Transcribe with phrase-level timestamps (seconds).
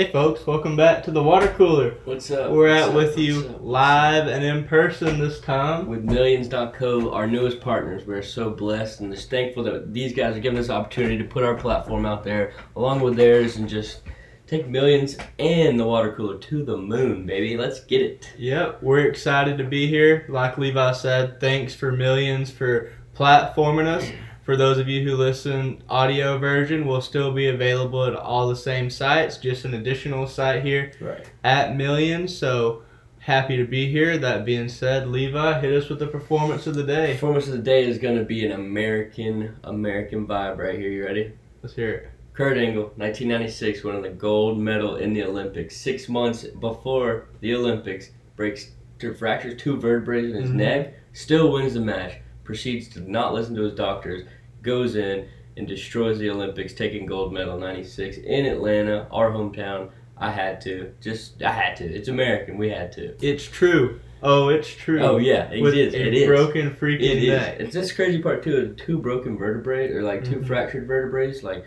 [0.00, 1.90] Hey folks, welcome back to the water cooler.
[2.06, 2.52] What's up?
[2.52, 2.94] We're What's at up?
[2.94, 3.58] with you up?
[3.60, 5.88] Live and in person this time.
[5.88, 8.06] with Millions.co, our newest partners.
[8.06, 11.24] We're so blessed and just thankful that these guys are giving us the opportunity to
[11.24, 14.00] put our platform out there along with theirs and just
[14.46, 17.58] take Millions and the water cooler to the moon, baby.
[17.58, 18.32] Let's get it.
[18.38, 20.24] Yep, we're excited to be here.
[20.30, 24.10] Like Levi said, thanks for millions for platforming us.
[24.42, 28.56] For those of you who listen, audio version will still be available at all the
[28.56, 31.30] same sites, just an additional site here Right.
[31.44, 32.36] at Millions.
[32.36, 32.82] So
[33.18, 34.16] happy to be here.
[34.18, 37.12] That being said, Levi, hit us with the performance of the day.
[37.12, 40.88] Performance of the day is going to be an American, American vibe right here.
[40.90, 41.32] You ready?
[41.62, 42.08] Let's hear it.
[42.32, 45.76] Kurt Angle, 1996, winning the gold medal in the Olympics.
[45.76, 48.70] Six months before the Olympics, breaks
[49.00, 50.54] to fractures two vertebrae in his Mhm.
[50.54, 52.14] neck, still wins the match,
[52.44, 54.24] proceeds to not listen to his doctors,
[54.62, 59.90] goes in and destroys the Olympics, taking gold medal 96 in Atlanta, our hometown.
[60.16, 60.92] I had to.
[61.00, 61.84] Just, I had to.
[61.84, 62.58] It's American.
[62.58, 63.14] We had to.
[63.26, 64.00] It's true.
[64.22, 65.00] Oh, it's true.
[65.02, 65.94] Oh, yeah, it With is.
[65.94, 66.26] It is.
[66.26, 67.28] broken freaking It is.
[67.28, 67.56] neck.
[67.58, 68.74] It's this crazy part too.
[68.76, 70.46] Two broken vertebrae or like 2 Mhm.
[70.46, 71.32] fractured vertebrae.
[71.40, 71.64] Like,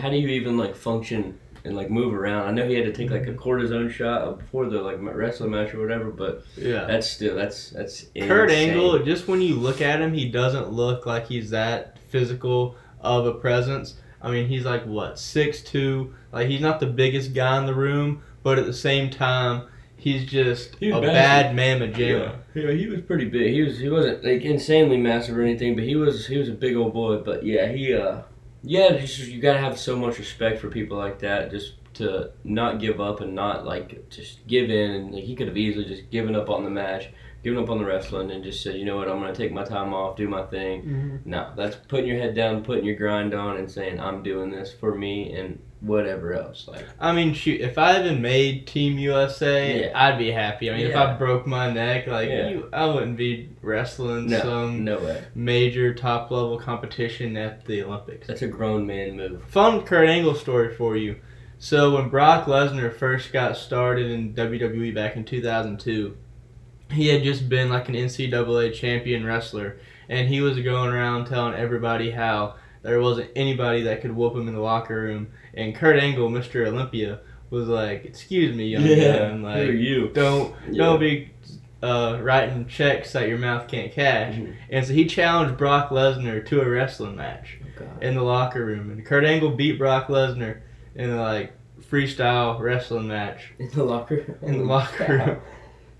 [0.00, 2.46] how do you even like function and like move around?
[2.48, 3.40] I know he had to take like a Mm-hmm.
[3.48, 6.84] cortisone shot before the like wrestling match or whatever, but Yeah.
[6.86, 8.70] that's still that's that's Kurt insane.
[8.70, 13.26] Angle, just when you look at him, he doesn't look like he's that physical of
[13.26, 13.94] a presence.
[14.22, 16.14] I mean, he's like what six two.
[16.32, 20.24] Like he's not the biggest guy in the room, but at the same time, he's
[20.24, 21.12] just He's a massive.
[21.12, 22.36] bad mamma jamma.
[22.54, 22.62] Yeah.
[22.62, 23.52] yeah, he was pretty big.
[23.52, 26.52] He was he wasn't like insanely massive or anything, but he was he was a
[26.52, 27.18] big old boy.
[27.18, 28.22] But yeah, he uh
[28.66, 32.80] yeah, just you gotta have so much respect for people like that, just to not
[32.80, 34.90] give up and not like just give in.
[34.90, 37.08] And like, he could have easily just given up on the match,
[37.44, 39.64] given up on the wrestling, and just said, you know what, I'm gonna take my
[39.64, 40.82] time off, do my thing.
[40.82, 41.30] Mm-hmm.
[41.30, 44.72] No, that's putting your head down, putting your grind on, and saying I'm doing this
[44.72, 46.66] for me and whatever else.
[46.68, 49.92] Like I mean, shoot, if I even made Team USA, Yeah.
[49.94, 50.70] I'd be happy.
[50.70, 52.48] I mean, if I broke my neck, like Yeah.
[52.48, 55.22] you, I wouldn't be wrestling no, some no way.
[55.34, 58.26] major top level competition at the Olympics.
[58.26, 59.42] That's a grown man move.
[59.48, 61.16] Fun Kurt Angle story for you.
[61.58, 66.16] So when Brock Lesnar first got started in WWE back in 2002,
[66.92, 71.54] he had just been like an NCAA champion wrestler, and he was going around telling
[71.54, 75.28] everybody how there wasn't anybody that could whoop him in the locker room.
[75.56, 76.66] And Kurt Angle, Mr.
[76.66, 80.08] Olympia, was like, "Excuse me, young man, who are like you?
[80.12, 80.84] don't Yeah.
[80.84, 81.30] don't be
[81.82, 84.54] uh, writing checks that your mouth can't cash." Mhm.
[84.70, 87.58] And so he challenged Brock Lesnar to a wrestling match
[88.00, 90.58] in the locker room, and Kurt Angle beat Brock Lesnar
[90.94, 91.52] in a like
[91.90, 94.36] freestyle wrestling match In the locker room?
[94.42, 95.36] in the locker room.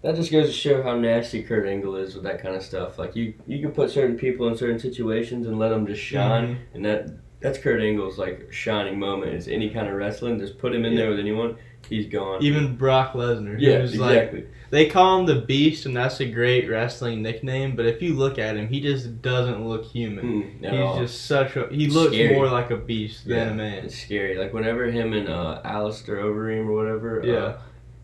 [0.03, 2.99] That just goes to show how nasty Kurt Angle is with that kind of stuff.
[2.99, 6.49] Like you, you can put certain people in certain situations and let them just shine,
[6.49, 6.57] Mhm.
[6.75, 7.11] and that
[7.41, 9.35] that's Kurt Angle's like shining moment.
[9.35, 11.57] Is any kind of wrestling, just put him in there with anyone,
[11.89, 12.43] he's gone.
[12.43, 14.47] Even Brock Lesnar, yeah, who's like exactly.
[14.71, 17.77] they call him the Beast, and that's a great wrestling nickname.
[17.77, 20.25] But if you look at him, he just doesn't look human.
[20.43, 20.99] Mm, He's all.
[20.99, 22.35] just such a he looks Scary.
[22.35, 23.85] more like a beast than a man.
[23.85, 24.37] It's scary.
[24.37, 27.33] Like whenever him and uh, Alistair Overeem or whatever, Yeah.
[27.35, 27.59] uh,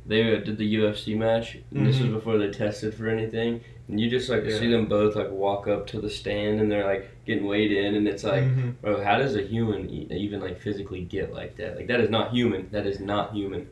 [0.07, 1.57] they uh, did the UFC match.
[1.75, 2.15] And This was Mhm.
[2.15, 3.61] before they tested for anything,
[3.93, 4.59] and you just like Yeah.
[4.59, 7.95] see them both like walk up to the stand, and they're like getting weighed in,
[7.95, 8.75] and it's like, Mhm.
[8.81, 11.77] bro, how does a human even like physically get like that?
[11.77, 12.69] Like that is not human.
[12.73, 13.69] That is not human.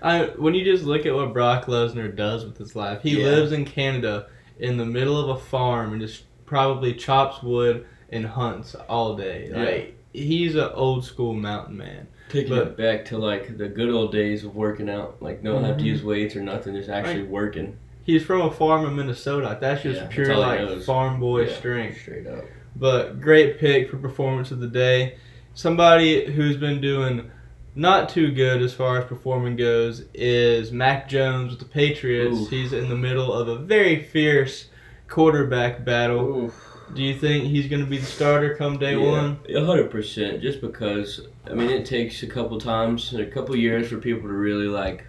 [0.00, 3.26] I when you just look at what Brock Lesnar does with his life, he Yeah.
[3.26, 4.26] lives in Canada
[4.60, 9.48] in the middle of a farm and just probably chops wood and hunts all day.
[9.50, 9.64] Yeah.
[9.64, 12.06] Like he's an old school mountain man.
[12.28, 15.64] Taking But- it back to like the good old days of working out, like don't
[15.64, 17.76] have to use weights or nothing, just actually working.
[18.04, 19.56] He's from a farm in Minnesota.
[19.60, 22.00] That's just Yeah, pure he like farm boy Yeah, strength.
[22.00, 22.44] straight up.
[22.76, 25.16] But great pick for performance of the day.
[25.54, 27.30] Somebody who's been doing
[27.76, 32.36] not too good as far as performing goes is Mac Jones with the Patriots.
[32.38, 32.50] Oof.
[32.50, 34.68] He's in the middle of a very fierce
[35.08, 36.44] quarterback battle.
[36.44, 36.70] Oof.
[36.94, 39.38] Do you think he's going to be the starter come day Yeah, one?
[39.48, 40.42] A hundred percent.
[40.42, 44.34] Just because I mean, it takes a couple times, a couple years for people to
[44.34, 45.04] really like.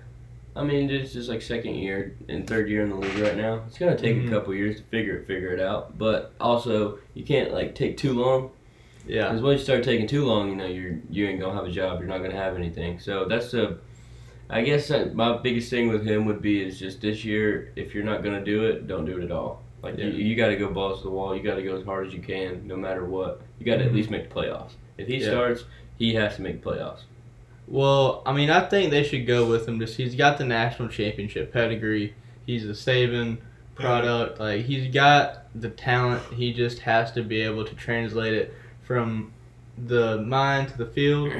[0.55, 3.63] I mean, it's just like second year and third year in the league right now.
[3.67, 4.27] It's gonna take Mhm.
[4.27, 5.97] a couple years to figure it, figure it out.
[5.97, 8.51] But also, you can't like take too long
[9.05, 9.27] Yeah.
[9.27, 11.71] because once you start taking too long, you know, you're you ain't gonna have a
[11.71, 11.99] job.
[11.99, 12.99] You're not gonna have anything.
[12.99, 13.77] So that's the.
[14.49, 18.03] I guess my biggest thing with him would be is just this year, if you're
[18.03, 19.63] not gonna do it, don't do it at all.
[19.81, 20.05] Like Yeah.
[20.05, 21.35] you, you got to go balls to the wall.
[21.35, 23.41] You got to go as hard as you can, no matter what.
[23.59, 23.87] You got to Mhm.
[23.87, 24.71] at least make the playoffs.
[24.97, 25.29] If he Yeah.
[25.29, 25.65] starts,
[25.99, 27.01] he has to make playoffs.
[27.67, 29.79] Well, I mean, I think they should go with him.
[29.79, 32.13] Just he's got the national championship pedigree.
[32.45, 33.37] He's a Saban
[33.73, 34.39] product.
[34.39, 36.21] Like he's got the talent.
[36.33, 38.53] He just has to be able to translate it
[38.83, 39.31] from
[39.77, 41.33] the mind to the field.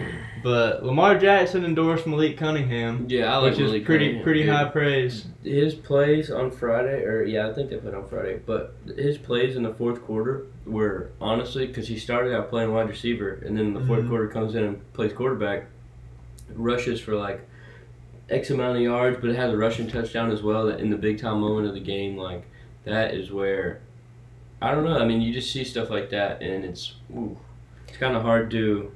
[0.44, 4.50] But Lamar Jackson endorsed Malik Cunningham, Yeah, I like which is pretty Cunningham, pretty dude.
[4.54, 5.28] high praise.
[5.44, 8.42] His plays on Friday, or yeah, I think they played on Friday.
[8.46, 12.90] But his plays in the fourth quarter were honestly because he started out playing wide
[12.90, 14.10] receiver, and then the 4th Mhm.
[14.10, 15.68] quarter comes in and plays quarterback,
[16.54, 17.48] rushes for like
[18.30, 20.70] X amount of yards, but it has a rushing touchdown as well.
[20.70, 22.46] In the big time moment of the game, like
[22.84, 23.82] that is where
[24.62, 24.98] I don't know.
[24.98, 27.38] I mean, you just see stuff like that, and it's ooh,
[27.88, 28.92] it's kind of hard to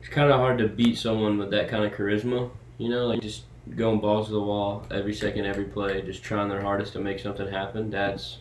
[0.00, 2.50] it's kind of hard to beat someone with that kind of charisma.
[2.78, 3.44] You know, like just
[3.76, 7.18] going balls to the wall every second, every play, just trying their hardest to make
[7.18, 7.90] something happen.
[7.90, 8.38] That's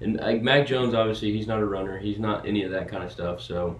[0.00, 1.98] and like Mac Jones, obviously, he's not a runner.
[1.98, 3.40] He's not any of that kind of stuff.
[3.40, 3.78] So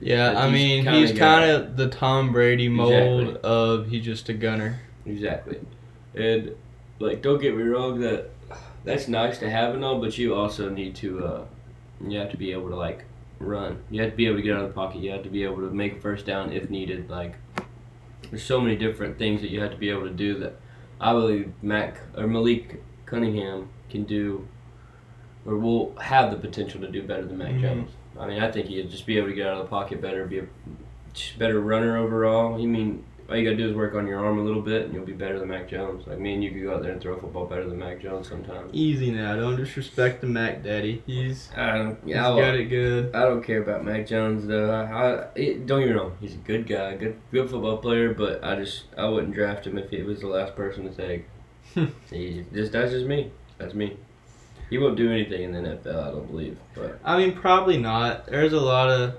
[0.00, 2.92] Yeah, I mean kinda he's kind of the Tom Brady mold
[3.28, 3.40] Exactly.
[3.50, 4.80] of he's just a gunner.
[5.06, 5.58] exactly,
[6.14, 6.54] and
[6.98, 8.30] like don't get me wrong, that
[8.84, 11.44] that's nice to have and all, but you also need to uh,
[12.06, 13.04] you have to be able to like
[13.38, 13.82] run.
[13.90, 15.00] You have to be able to get out of the pocket.
[15.02, 17.08] You have to be able to make a first down if needed.
[17.10, 17.34] Like
[18.30, 20.56] there's so many different things that you have to be able to do that
[21.00, 24.46] I believe Mac or Malik Cunningham can do
[25.44, 27.60] or will have the potential to do better than Mac Mhm.
[27.60, 27.90] Jones.
[28.18, 30.26] I mean, I think he'd just be able to get out of the pocket better,
[30.26, 30.46] be a
[31.38, 32.58] better runner overall.
[32.58, 34.94] You mean all you gotta do is work on your arm a little bit, and
[34.94, 36.06] you'll be better than Mac Jones.
[36.06, 38.00] Like me and you could go out there and throw a football better than Mac
[38.00, 38.72] Jones sometimes.
[38.72, 41.02] Easy now, don't disrespect the Mac Daddy.
[41.06, 43.14] He's I don't, he's I, got it good.
[43.14, 44.70] I don't care about Mac Jones though.
[44.70, 48.14] I, I it, don't get me wrong, he's a good guy, good good football player,
[48.14, 51.26] but I just I wouldn't draft him if he was the last person to take.
[52.10, 53.32] he just that's just me.
[53.58, 53.96] That's me.
[54.68, 56.58] He won't do anything in the NFL, I don't believe.
[56.74, 58.26] But I mean, probably not.
[58.26, 59.14] There's a lot of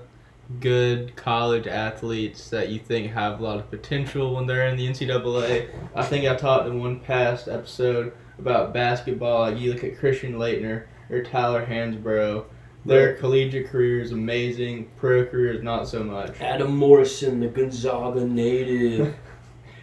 [0.60, 4.86] good college athletes that you think have a lot of potential when they're in the
[4.86, 5.68] NCAA.
[5.94, 9.40] I think I talked in one past episode about basketball.
[9.40, 12.44] Like you look at Christian Laettner or Tyler Hansbrough.
[12.84, 14.90] Their collegiate career is amazing.
[14.96, 16.40] Pro career is not so much.
[16.40, 19.14] Adam Morrison, the Gonzaga native.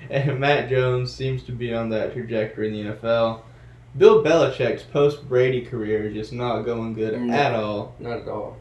[0.08, 3.42] And Matt Jones seems to be on that trajectory in the NFL.
[3.97, 7.33] Bill Belichick's post Brady career is just not going good No.
[7.33, 7.95] at all.
[8.00, 8.57] Not at all.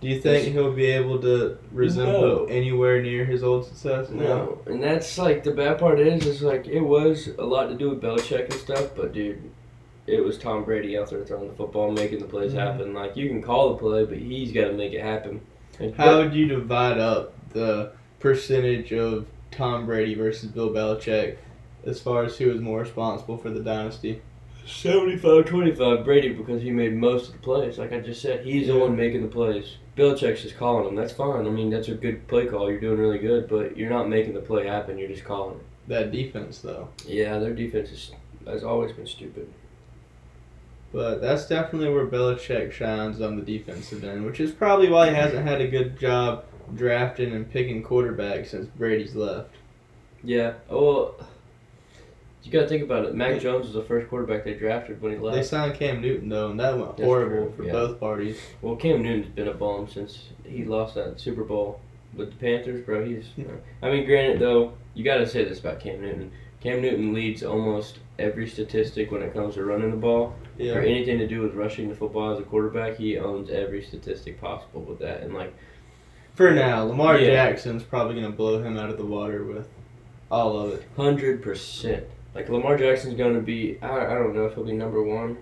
[0.00, 2.44] Do you think he'll be able to resemble No.
[2.44, 4.10] anywhere near his old success?
[4.10, 7.74] No, and that's like the bad part is, is like it was a lot to
[7.74, 9.40] do with Belichick and stuff, but dude,
[10.06, 12.58] it was Tom Brady out there throwing the football, making the plays Mhm.
[12.58, 12.94] happen.
[12.94, 15.40] Like you can call the play, but he's got to make it happen.
[15.80, 21.36] And How would you divide up the percentage of Tom Brady versus Bill Belichick
[21.84, 24.20] as far as who was more responsible for the dynasty?
[24.68, 27.78] 75-25 Brady because he made most of the plays.
[27.78, 29.76] Like I just said, he's the one making the plays.
[29.96, 30.94] Belichick's just calling them.
[30.94, 31.46] That's fine.
[31.46, 32.70] I mean, that's a good play call.
[32.70, 34.98] You're doing really good, but you're not making the play happen.
[34.98, 35.64] You're just calling it.
[35.88, 36.90] That defense, though.
[37.06, 38.12] Yeah, their defense is,
[38.46, 39.50] has always been stupid.
[40.92, 45.14] But that's definitely where Belichick shines on the defensive end, which is probably why he
[45.14, 46.44] hasn't had a good job
[46.74, 49.54] drafting and picking quarterbacks since Brady's left.
[50.22, 50.54] Yeah.
[50.68, 51.14] Well,
[52.42, 53.14] you got to think about it.
[53.14, 55.36] Mac Jones was the first quarterback they drafted when he left.
[55.36, 57.72] They signed Cam Newton though, and that went That's horrible true, for yeah.
[57.72, 58.38] both parties.
[58.62, 61.80] Well, Cam Newton's been a bum since he lost that Super Bowl
[62.14, 63.04] with the Panthers, bro.
[63.04, 63.26] He's.
[63.82, 66.30] I mean, granted though, you got to say this about Cam Newton.
[66.60, 71.18] Cam Newton leads almost every statistic when it comes to running the ball or anything
[71.18, 72.96] to do with rushing the football as a quarterback.
[72.96, 75.54] He owns every statistic possible with that, and like
[76.34, 77.26] For now, Lamar Yeah.
[77.26, 79.68] Jackson's probably gonna blow him out of the water with
[80.30, 80.86] all of it.
[80.96, 82.04] hundred percent.
[82.38, 83.78] Like Lamar Jackson's going to be.
[83.82, 85.38] I, I don't know if he'll be number one.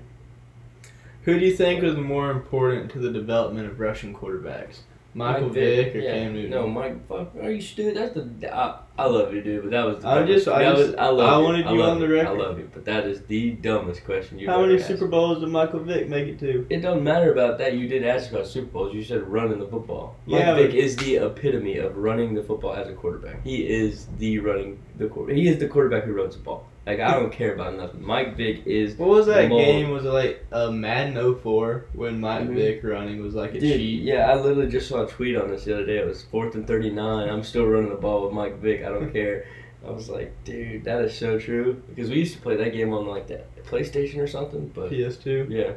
[1.25, 4.79] Who do you think was more important to the development of Russian quarterbacks?
[5.13, 6.13] Michael Mike Vick or yeah.
[6.13, 6.51] Cam Newton?
[6.51, 7.07] No, Mike.
[7.07, 7.97] Fuck, are you stupid?
[7.97, 8.55] That's the.
[8.55, 9.99] I, I love you, dude, but that was.
[10.03, 11.45] The I dumbest- just- I just- was, I love I you.
[11.45, 12.29] wanted I you on the record.
[12.29, 14.49] I love you, but that is the dumbest question you.
[14.49, 16.67] How many Super Bowls did Michael Vick make it to?
[16.71, 17.75] It doesn't matter about that.
[17.75, 18.95] You did ask about Super Bowls.
[18.95, 20.17] You said running the football.
[20.27, 23.43] Mike Yeah, Vick is the epitome of running the football as a quarterback.
[23.45, 25.35] He is the running the quarter.
[25.35, 26.67] He is the quarterback who runs the ball.
[26.87, 28.05] Like I don't care about nothing.
[28.07, 28.95] Mike Vick is.
[28.97, 29.61] What was that Mold.
[29.65, 29.91] game?
[29.91, 32.55] Was it like a Madden 04 when Mike Mhm.
[32.55, 34.03] Vick running was like a Dude, cheat?
[34.05, 35.99] yeah, I literally just saw a tweet on this the other day.
[35.99, 37.29] It was fourth and thirty nine.
[37.29, 38.85] I'm still running the ball with Mike Vick.
[38.85, 39.47] I don't care.
[39.85, 41.83] I was like, dude, that is so true.
[41.89, 44.71] Because we used to play that game on like the PlayStation or something.
[44.75, 45.47] But PS2.
[45.51, 45.73] yeah,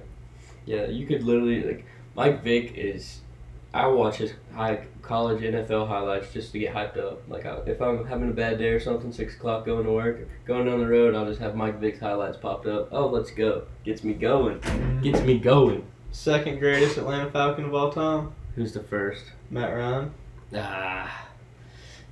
[0.68, 1.86] yeah, you could literally like
[2.16, 3.22] Mike Vick is.
[3.74, 7.22] I watch his high college NFL highlights just to get hyped up.
[7.30, 10.28] Like I, if I'm having a bad day or something, six o'clock going to work,
[10.46, 12.90] going down the road, I'll just have Mike Vick's highlights popped up.
[12.92, 13.64] Oh, let's go!
[13.86, 14.60] Gets me going.
[15.04, 15.86] Gets me going.
[16.12, 19.26] Second greatest Atlanta Falcon of all time, Who's the first?
[19.52, 20.12] Matt Ryan.
[20.56, 21.28] Ah,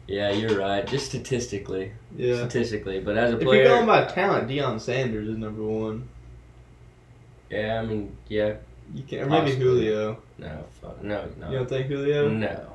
[0.08, 0.86] yeah, you're right.
[0.86, 2.36] Just statistically, Yeah.
[2.36, 6.08] statistically, but as a If player, you're going by talent, Deion Sanders is number one.
[7.50, 8.54] yeah, I mean, yeah,
[8.94, 9.66] You can or maybe Possibly.
[9.66, 10.18] Julio.
[10.38, 12.30] no, fuck, no, no, You don't think Julio?
[12.30, 12.74] no,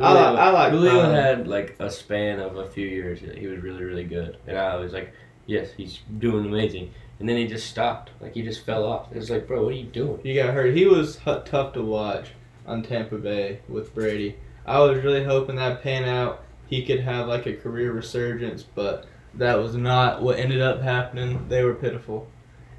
[0.00, 1.04] I like- I like Julio Prime.
[1.06, 3.20] Um, had like a span of a few years.
[3.20, 5.12] that He was really really good, and I was like,
[5.46, 6.90] yes, he's doing amazing.
[7.20, 8.10] And then he just stopped.
[8.20, 9.12] Like he just fell off.
[9.12, 10.18] It was like, bro, what are you doing?
[10.24, 10.74] He got hurt.
[10.74, 12.30] He was hu- tough to watch
[12.66, 14.36] on Tampa Bay with Brady.
[14.66, 16.42] I was really hoping that pan out.
[16.66, 19.04] He could have like a career resurgence, but
[19.34, 21.46] that was not what ended up happening.
[21.48, 22.26] They were pitiful,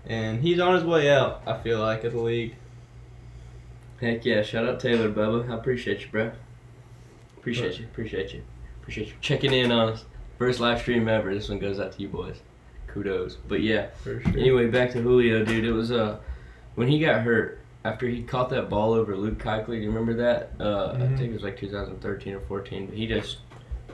[0.06, 1.42] and he's on his way out.
[1.46, 2.56] I feel like of the league.
[4.04, 4.42] Heck yeah!
[4.42, 5.50] Shout out Taylor, Bubba.
[5.50, 6.32] I appreciate you, bro.
[7.38, 7.86] Appreciate you.
[7.86, 8.44] Appreciate you.
[8.82, 10.06] Appreciate you checking in on us.
[10.38, 11.34] First live stream ever.
[11.34, 12.42] This one goes out to you boys.
[12.88, 13.36] Kudos.
[13.48, 13.88] But yeah.
[14.04, 14.22] Sure.
[14.28, 15.64] Anyway, back to Julio, dude.
[15.64, 16.18] It was uh
[16.76, 19.68] when he got hurt after he caught that ball over Luke Kuechly.
[19.68, 20.52] Do you remember that?
[20.60, 21.18] Uh, I Mhm.
[21.18, 22.88] think it was like 2013 or 14.
[22.88, 23.38] But he just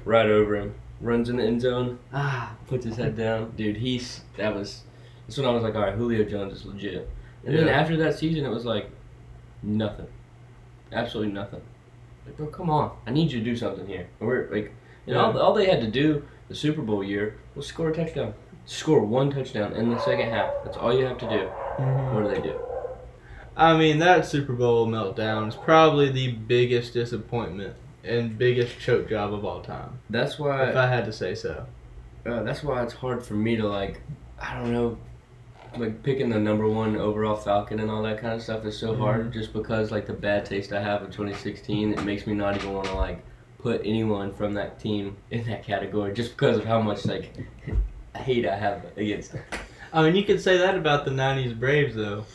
[0.05, 1.99] right over him, runs in the end zone.
[2.13, 3.77] Ah, puts his head down, dude.
[3.77, 4.83] He's that was.
[5.27, 7.07] That's when I was like, all right, Julio Jones is legit.
[7.45, 8.89] And then after that season, it was like
[9.63, 10.07] nothing,
[10.91, 11.61] absolutely nothing.
[12.25, 14.07] Like, bro, come on, I need you to do something here.
[14.19, 14.73] We're like,
[15.07, 15.39] and all, Yeah.
[15.39, 18.33] all they had to do the Super Bowl year was score a touchdown.
[18.65, 20.51] Score one touchdown in the second half.
[20.63, 21.49] That's all you have to do.
[21.79, 22.13] Mhm.
[22.13, 22.59] What do they do?
[23.57, 27.73] I mean, that Super Bowl meltdown is probably the biggest disappointment
[28.03, 30.69] and biggest choke job of all time, That's why.
[30.69, 30.75] if.
[30.75, 31.65] I had to say so.
[32.25, 34.01] Uh, that's why it's hard for me to like.
[34.39, 34.97] I don't know.
[35.77, 38.93] Like picking the number one overall Falcon and all that kind of stuff is so
[38.93, 39.01] mm-hmm.
[39.01, 42.55] hard, just because like the bad taste I have of 2016, it makes me not
[42.55, 43.23] even want to like
[43.59, 47.35] put anyone from that team in that category, just because of how much like
[48.15, 49.43] hate I have against them.
[49.93, 52.25] I mean, you could say that about the '90s Braves, though.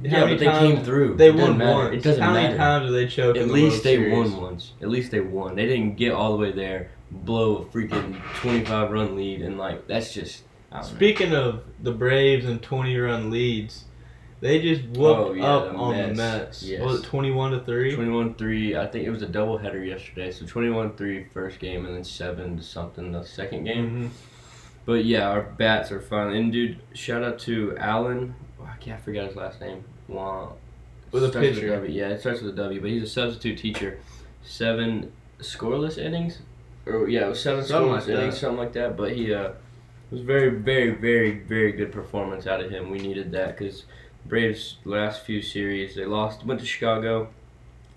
[0.00, 1.16] Yeah, but they came through.
[1.16, 1.78] They won matter.
[1.78, 1.96] once.
[1.96, 2.56] It doesn't How many matter.
[2.56, 3.36] times did they choke?
[3.36, 4.30] in At the least they Series?
[4.30, 4.72] won once.
[4.80, 5.54] At least they won.
[5.54, 9.86] They didn't get all the way there, blow a freaking 25 run lead, and like
[9.86, 10.42] that's just.
[10.72, 10.96] I don't know.
[10.96, 13.84] Speaking of the Braves and 20 run leads,
[14.40, 16.62] they just whooped Oh, yeah, up the on the Mets.
[16.62, 16.80] Yes.
[16.82, 17.94] Was it 21 to 3?
[17.94, 18.76] 21 3.
[18.76, 20.30] I think it was a doubleheader yesterday.
[20.32, 23.90] So 21 3 first game and then 7 to something the second game.
[23.90, 24.10] Mhm.
[24.84, 26.32] But yeah, our bats are fun.
[26.32, 28.34] And dude, shout out to Alan.
[28.60, 29.84] oh, I can't forget his last name.
[30.08, 30.54] Juan.
[31.12, 31.68] With a Starts pitcher.
[31.68, 31.92] W.
[31.92, 33.98] Yeah, it starts with a W, but he's a substitute teacher.
[34.42, 36.38] Seven scoreless innings?
[36.86, 38.96] Or yeah, it was seven Something scoreless like innings, something like that.
[38.96, 39.50] But he, uh,
[40.12, 42.90] it was very, very, very, very good performance out of him.
[42.90, 43.86] We needed that because
[44.26, 47.30] Braves last few series they lost, went to Chicago,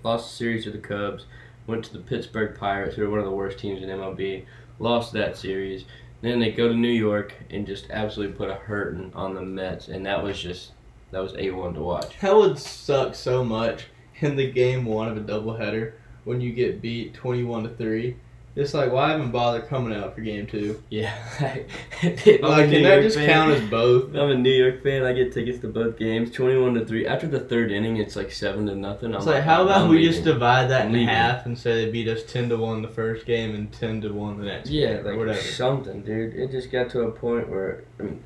[0.01, 1.25] lost the series to the Cubs,
[1.67, 4.45] went to the Pittsburgh Pirates, who are one of the worst teams in MLB,
[4.79, 5.83] lost that series.
[6.21, 9.89] Then they go to New York and just absolutely put a hurting on the Mets,
[9.89, 10.71] and that was just
[11.11, 12.17] that was a one to watch.
[12.21, 13.87] That would suck so much
[14.21, 15.91] in the game one of a doubleheader
[16.23, 18.15] when you get beat 21 to 3.
[18.55, 20.81] It's like, why even bother coming out for game two?
[20.89, 21.67] Yeah, Like,
[22.69, 24.15] can that just count as both?
[24.15, 25.03] I'm a New York fan.
[25.03, 26.31] I get tickets to both games.
[26.31, 27.05] Twenty-one to three.
[27.05, 29.09] After the third inning, it's like seven to nothing.
[29.09, 30.11] I'm It's like, how about I'm we leaving.
[30.13, 31.09] just divide that in Leaving.
[31.09, 34.13] half and say they beat us 10 to 1 the first game and 10 to
[34.13, 35.37] 1 the next Yeah, game like whatever.
[35.41, 36.33] something, dude.
[36.33, 38.23] It just got to a point where I mean,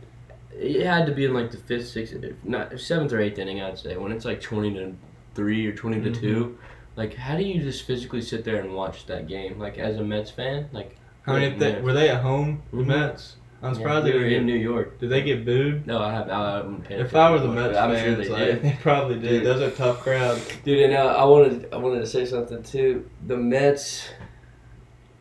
[0.54, 3.80] it had to be in like the fifth, sixth, not seventh or eighth inning, I'd
[3.80, 4.94] say, when it's like twenty to
[5.34, 6.20] three or 20 to Mhm.
[6.22, 6.58] two.
[7.00, 9.58] Like, how do you just physically sit there and watch that game?
[9.58, 11.58] Like, as a Mets fan, like, How many Yeah.
[11.74, 12.62] th- were they at home?
[12.72, 12.88] The Mhm.
[12.88, 13.36] Mets.
[13.64, 14.46] I'm surprised they they were in.
[14.46, 15.00] New York.
[15.00, 15.86] Did they get booed?
[15.88, 16.30] No, I have.
[16.30, 18.52] I haven't paid If I were the attention to it, Mets I'm fans, sure they
[18.54, 19.30] like, they probably did.
[19.30, 19.44] Dude.
[19.46, 20.46] Those are tough crowds.
[20.66, 23.10] Dude, and uh, I wanted I wanted to say something too.
[23.28, 24.10] The Mets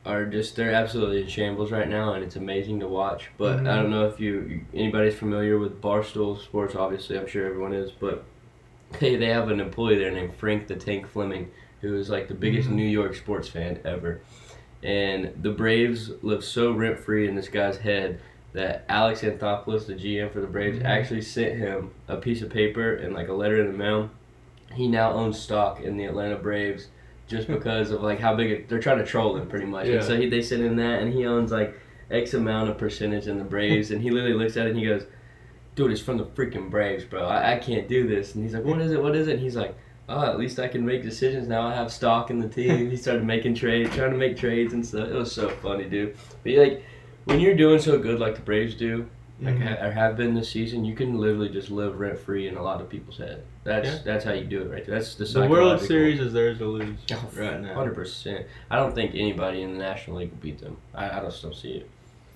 [0.06, 3.28] are just they're absolutely in shambles right now, and it's amazing to watch.
[3.38, 3.70] But Mhm.
[3.70, 6.75] I don't know if you anybody's familiar with Barstool Sports.
[6.75, 7.90] Obviously, I'm sure everyone is.
[7.92, 8.25] But
[9.00, 12.35] they they have an employee there named Frank the Tank Fleming, who is like the
[12.35, 12.73] biggest Mhm.
[12.75, 14.20] New York sports fan ever.
[14.82, 18.20] And the Braves live so rent free in this guy's head
[18.52, 20.85] that Alex Anthopoulos, the GM for the Braves, Mhm.
[20.85, 24.11] actually sent him a piece of paper and like a letter in the mail.
[24.75, 26.88] He now owns stock in the Atlanta Braves
[27.26, 29.87] just because of like how big it, they're trying to troll him pretty much.
[29.87, 29.97] Yeah.
[29.97, 31.78] And so he, they sent him that, and he owns like
[32.11, 34.87] X amount of percentage in the Braves, and he literally looks at it and he
[34.87, 35.04] goes,
[35.75, 37.25] "Dude, it's from the freaking Braves, bro.
[37.25, 39.02] I, I can't do this." And he's like, "What is it?
[39.02, 39.75] What is it?" And he's like.
[40.08, 41.66] Oh, at least I can make decisions now.
[41.66, 42.90] I have stock in the team.
[42.90, 45.08] he started making trades, trying to make trades and stuff.
[45.08, 46.16] It was so funny, dude.
[46.44, 46.84] But like,
[47.26, 49.06] when you're doing so good like the Braves do,
[49.40, 49.62] like Mhm.
[49.78, 52.62] ha- or have been this season, you can literally just live rent free in a
[52.62, 53.42] lot of people's head.
[53.64, 53.98] That's Yeah.
[54.04, 54.94] that's how you do it right there.
[54.96, 57.74] That's the The World Series is theirs to lose Oh, right now.
[57.74, 58.46] Hundred percent.
[58.70, 60.78] I don't think anybody in the National League will beat them.
[60.94, 61.88] I, I just don't see it.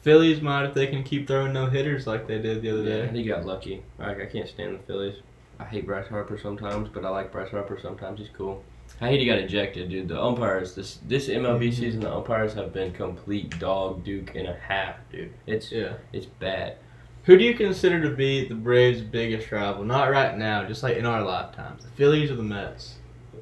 [0.03, 2.99] Phillies might if they can keep throwing no hitters like they did the other day.
[2.99, 3.13] Yeah, day.
[3.13, 3.83] they got lucky.
[3.99, 5.15] I, I can't stand the Phillies.
[5.63, 8.19] I hate Bryce Harper sometimes, but I like Bryce Harper sometimes.
[8.21, 8.63] He's cool.
[9.01, 10.09] I hate he got ejected, dude.
[10.09, 11.75] The umpires this this MLB Mhm.
[11.75, 15.33] season, the umpires have been complete dog duke and a half, dude.
[15.47, 15.95] It's Yeah.
[16.13, 16.77] it's bad.
[17.25, 19.85] Who do you consider to be the Braves' biggest rival?
[19.85, 21.85] Not right now, just like in our lifetimes.
[21.85, 22.97] The Phillies or the Mets?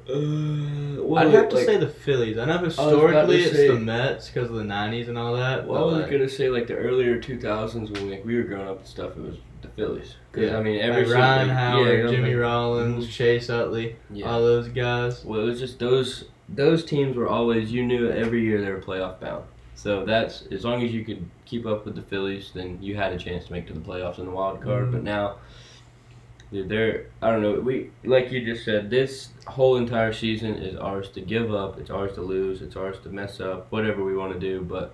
[0.09, 2.37] Uh, I'd have to say the Phillies.
[2.37, 5.67] I know historically it's say- the Mets because of the '90s and all that.
[5.67, 8.67] Well, I was like, gonna say like the earlier 2000s when like we were growing
[8.67, 9.11] up and stuff.
[9.17, 10.15] It was the Phillies.
[10.31, 10.57] 'Cause, Yeah.
[10.57, 14.31] I mean, every like Ryan single- Howard, yeah, Jimmy like- Rollins, Chase Utley, Yeah.
[14.31, 15.23] all those guys.
[15.25, 18.81] Well, it was just those those teams were always you knew every year they were
[18.81, 19.43] playoff bound.
[19.75, 23.13] So that's as long as you could keep up with the Phillies, then you had
[23.13, 24.87] a chance to make to the playoffs in the wild card.
[24.87, 24.91] Mhm.
[24.91, 25.35] But now,
[26.51, 27.59] dude, they're I don't know.
[27.59, 31.79] We like you just said, this whole entire season is ours to give up.
[31.79, 32.61] It's ours to lose.
[32.61, 33.71] It's ours to mess up.
[33.71, 34.61] Whatever we want to do.
[34.61, 34.93] But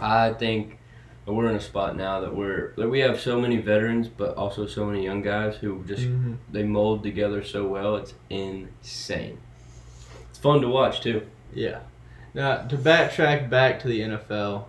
[0.00, 0.78] I think
[1.24, 4.66] we're in a spot now that we're that we have so many veterans, but also
[4.66, 6.36] so many young guys who just Mhm.
[6.50, 7.96] they mold together so well.
[7.96, 9.38] It's insane.
[10.30, 11.22] It's fun to watch too.
[11.54, 11.80] Yeah.
[12.34, 14.66] Now to backtrack back to the NFL,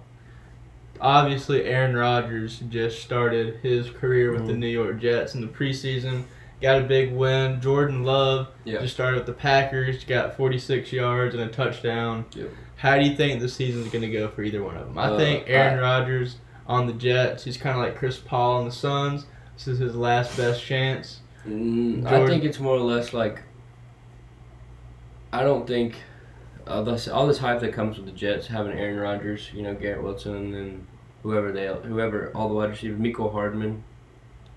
[1.01, 4.59] obviously Aaron Rodgers just started his career with the Mhm.
[4.59, 6.23] New York Jets in the preseason.
[6.61, 7.59] Got a big win.
[7.61, 8.79] Jordan Love Yeah.
[8.79, 10.03] just started with the Packers.
[10.05, 12.25] Got 46 yards and a touchdown.
[12.35, 12.49] Yep.
[12.77, 14.97] How do you think the season's going to go for either one of them?
[14.97, 17.43] I Uh, think Aaron Rodgers on the Jets.
[17.43, 19.25] He's kind of like Chris Paul on the Suns.
[19.57, 21.19] This is his last best chance.
[21.47, 23.41] Mm, I think it's more or less like.
[25.33, 25.95] I don't think
[26.67, 29.73] all this all this hype that comes with the Jets having Aaron Rodgers, you know,
[29.73, 30.87] Garrett Wilson, and
[31.23, 33.83] whoever they whoever all the wide receivers, Mecole Hardman,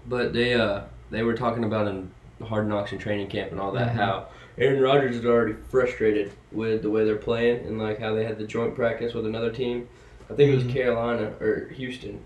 [0.07, 2.11] but they uh they were talking about in
[2.45, 3.97] Hard Knocks and training camp and all that Mhm.
[3.97, 4.27] how
[4.59, 8.39] Aaron Rodgers is already frustrated with the way they're playing and like how they had
[8.39, 9.89] the joint practice with another team.
[10.31, 10.73] I think it was Mhm.
[10.73, 12.21] Carolina or Houston.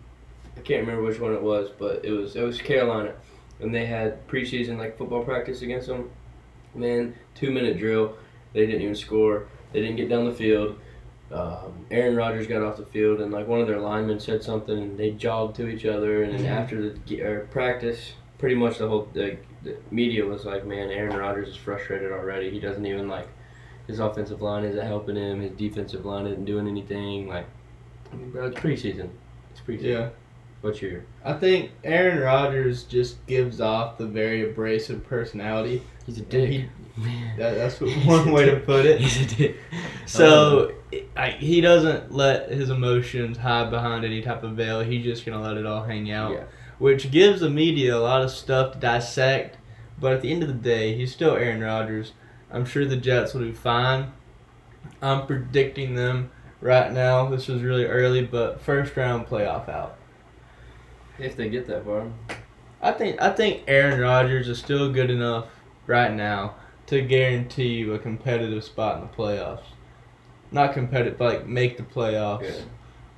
[0.56, 3.12] I can't remember which one it was, but it was it was Carolina,
[3.60, 6.10] and they had preseason like football practice against them.
[6.74, 8.14] Man, two minute drill,
[8.52, 9.46] they didn't even score.
[9.72, 10.78] They didn't get down the field.
[11.32, 14.76] Um, Aaron Rodgers got off the field, and like one of their linemen said something,
[14.76, 16.22] and they jogged to each other.
[16.24, 16.48] And then Mhm.
[16.48, 21.48] after the practice, pretty much the whole the, the media was like, "Man, Aaron Rodgers
[21.48, 22.50] is frustrated already.
[22.50, 23.28] He doesn't even like
[23.86, 25.40] his offensive line isn't helping him.
[25.40, 27.28] His defensive line isn't doing anything.
[27.28, 27.46] Like,
[28.12, 29.08] I mean, bro, it's preseason.
[29.52, 29.82] It's preseason.
[29.84, 30.08] Yeah.
[30.62, 31.04] What's your?
[31.24, 35.82] I think Aaron Rodgers just gives off the very abrasive personality.
[36.06, 36.50] He's a dick.
[36.50, 36.68] he-.
[37.38, 39.00] That, that's one way to put it.
[39.00, 39.56] He's a dick.
[40.06, 44.80] So um, it- I, he doesn't let his emotions hide behind any type of veil.
[44.80, 46.44] He's just gonna let it all hang out, Yeah.
[46.80, 49.56] which gives the media a lot of stuff to dissect.
[50.00, 52.12] But at the end of the day, he's still Aaron Rodgers.
[52.50, 54.12] I'm sure the Jets will do fine.
[55.00, 57.28] I'm predicting them right now.
[57.28, 59.96] This was really early, but first round playoff out.
[61.20, 62.10] If they get that far.
[62.82, 65.46] I think I think Aaron Rodgers is still good enough
[65.86, 66.54] right now
[66.90, 69.62] to guarantee you a competitive spot in the playoffs.
[70.50, 72.42] Not competitive, but like make the playoffs.
[72.42, 72.64] Yeah.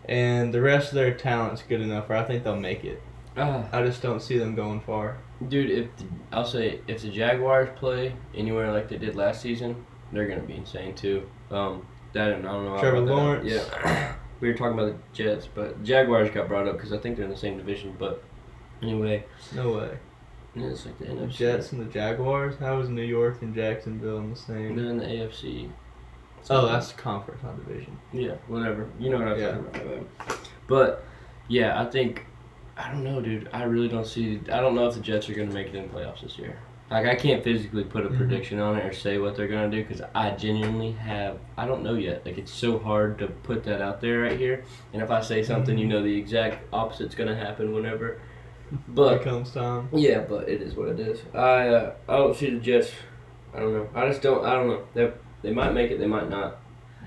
[0.05, 3.03] And the rest of their talent's good enough where I think they'll make it.
[3.35, 5.17] Ah, I just don't see them going far.
[5.49, 9.87] dude, if the, I'll say if the Jaguars play anywhere like they did last season,
[10.13, 11.27] they're gonna be insane too.
[11.51, 12.79] Um, that and I don't know.
[12.79, 13.15] Trevor about that.
[13.15, 13.51] Lawrence.
[13.51, 14.15] Yeah.
[14.41, 17.25] we were talking about the Jets, but Jaguars got brought up because I think they're
[17.25, 17.97] in the same division.
[17.99, 18.23] But
[18.83, 19.99] anyway, No way.
[20.55, 21.31] Yeah, it's like the The NFC.
[21.33, 22.57] Jets and the Jaguars.
[22.59, 24.77] How is New York and Jacksonville in the same?
[24.77, 25.69] They're in the AFC.
[26.51, 27.97] Oh, that's conference, not division.
[28.13, 28.89] Yeah, whatever.
[28.99, 29.53] You know what I'm Yeah.
[29.53, 30.39] talking about.
[30.67, 31.05] But
[31.49, 32.27] yeah, I think
[32.77, 33.49] I don't know, dude.
[33.53, 34.41] I really don't see.
[34.51, 36.57] I don't know if the Jets are gonna make it in the playoffs this year.
[36.91, 38.17] Like I can't physically put a Mhm.
[38.17, 41.39] prediction on it or say what they're gonna do because I genuinely have.
[41.57, 42.25] I don't know yet.
[42.27, 44.65] Like it's so hard to put that out there right here.
[44.93, 45.91] And if I say something, you Mhm.
[45.91, 48.19] know the exact opposite's gonna happen whenever.
[48.89, 49.89] But it comes time.
[49.93, 51.21] yeah, but it is what it is.
[51.35, 52.91] I uh, I don't see the Jets.
[53.55, 53.89] I don't know.
[53.95, 54.45] I just don't.
[54.45, 54.83] I don't know.
[54.95, 55.99] They they might make it.
[55.99, 56.59] They might not.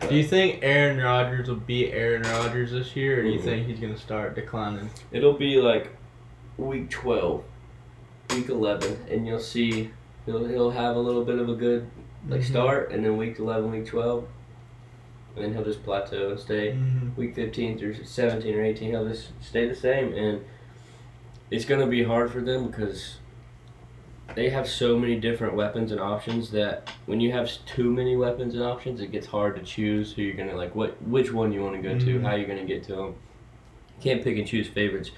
[0.09, 3.43] Do you think Aaron Rodgers will beat Aaron Rodgers this year, or do you Mhm.
[3.43, 4.89] think he's gonna start declining?
[5.11, 5.89] It'll be like
[6.57, 7.43] week twelve,
[8.29, 9.89] week eleven, and you'll see
[10.25, 11.87] he'll he'll have a little bit of a good
[12.27, 12.45] like Mhm.
[12.45, 14.27] start, and then week eleven, week twelve,
[15.35, 16.73] and then he'll just plateau and stay.
[16.73, 17.15] Mhm.
[17.17, 20.41] Week fifteen through seventeen or eighteen, he'll just stay the same, and
[21.51, 23.17] it's gonna be hard for them because
[24.33, 28.53] they have so many different weapons and options that when you have too many weapons
[28.55, 31.61] and options, it gets hard to choose who you're gonna like, what which one you
[31.61, 32.21] want to go to, Mhm.
[32.23, 33.15] how you're gonna get to them.
[34.01, 35.11] Can't pick and choose favorites,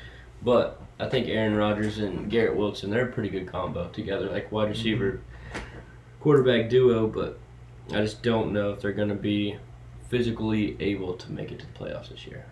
[0.43, 4.51] but I think Aaron Rodgers and Garrett Wilson they're a pretty good combo together, like
[4.51, 5.21] wide receiver,
[6.19, 7.07] quarterback duo.
[7.07, 7.39] But
[7.91, 9.55] I just don't know if they're gonna be
[10.09, 12.45] physically able to make it to the playoffs this year.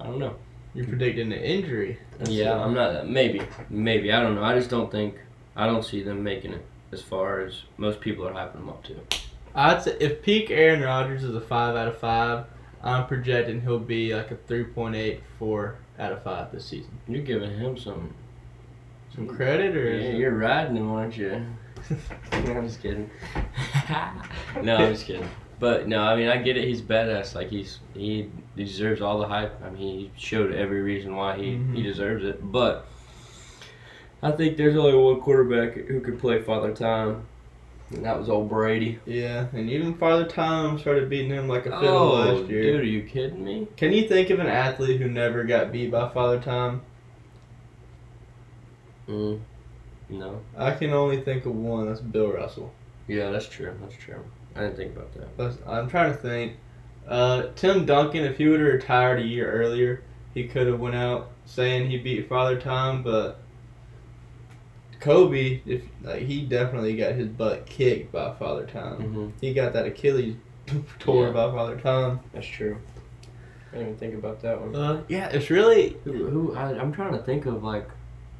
[0.00, 0.36] I don't know.
[0.76, 1.98] You're predicting an injury.
[2.18, 3.08] That's Yeah, I'm not.
[3.08, 4.44] Maybe, maybe I don't know.
[4.44, 5.16] I just don't think.
[5.56, 8.84] I don't see them making it as far as most people are hyping them up
[8.84, 8.94] to.
[9.54, 12.44] I'd say if peak Aaron Rodgers is a five out of five,
[12.82, 16.98] I'm projecting he'll be like a three point eight four out of five this season.
[17.08, 18.14] You're giving him some.
[19.14, 21.30] Some credit, or Yeah, you're riding him, aren't you?
[22.32, 23.10] no, I'm just kidding.
[24.62, 25.28] no, I'm just kidding.
[25.58, 26.64] But no, I mean I get it.
[26.68, 27.34] He's badass.
[27.34, 29.60] Like he's he deserves all the hype.
[29.64, 31.74] I mean he showed every reason why he Mhm.
[31.76, 32.40] he deserves it.
[32.52, 32.86] But
[34.22, 37.26] I think there's only one quarterback who could play Father Time,
[37.90, 38.98] and that was old Brady.
[39.06, 42.62] Yeah, and even Father Time started beating him like a fiddle Oh, last year.
[42.62, 43.68] dude, are you kidding me?
[43.76, 46.82] Can you think of an athlete who never got beat by Father Time?
[49.08, 49.38] Mm,
[50.10, 50.40] no.
[50.56, 51.86] I can only think of one.
[51.86, 52.72] That's Bill Russell.
[53.06, 53.72] Yeah, that's true.
[53.80, 54.24] That's true.
[54.56, 55.58] I didn't think about that.
[55.68, 56.54] I'm trying to think.
[57.06, 60.02] Uh, Tim Duncan, if he would have retired a year earlier,
[60.34, 63.02] he could have went out saying he beat Father Time.
[63.02, 63.38] But
[65.00, 68.96] Kobe, if like he definitely got his butt kicked by Father Time.
[69.00, 70.36] hmm He got that Achilles
[70.98, 71.32] tore Yeah.
[71.32, 72.20] by Father Time.
[72.32, 72.78] That's true.
[73.72, 74.74] I didn't even think about that one.
[74.74, 76.12] Uh, yeah, it's really Who?
[76.28, 77.88] who I, I'm trying to think of like,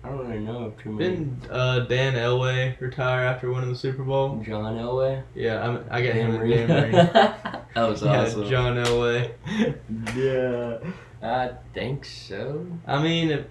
[0.07, 1.17] I don't really know of too many.
[1.17, 4.41] Didn't uh, Dan Elway retire after winning the Super Bowl?
[4.47, 5.25] John Elway.
[5.35, 6.55] Yeah, I'm, I got him in Emery.
[6.55, 6.93] Dan Marino.
[7.75, 8.49] that was Yeah, awesome.
[8.49, 9.33] John Elway.
[10.15, 10.79] yeah.
[11.23, 12.67] I think so.
[12.87, 13.47] I mean, if,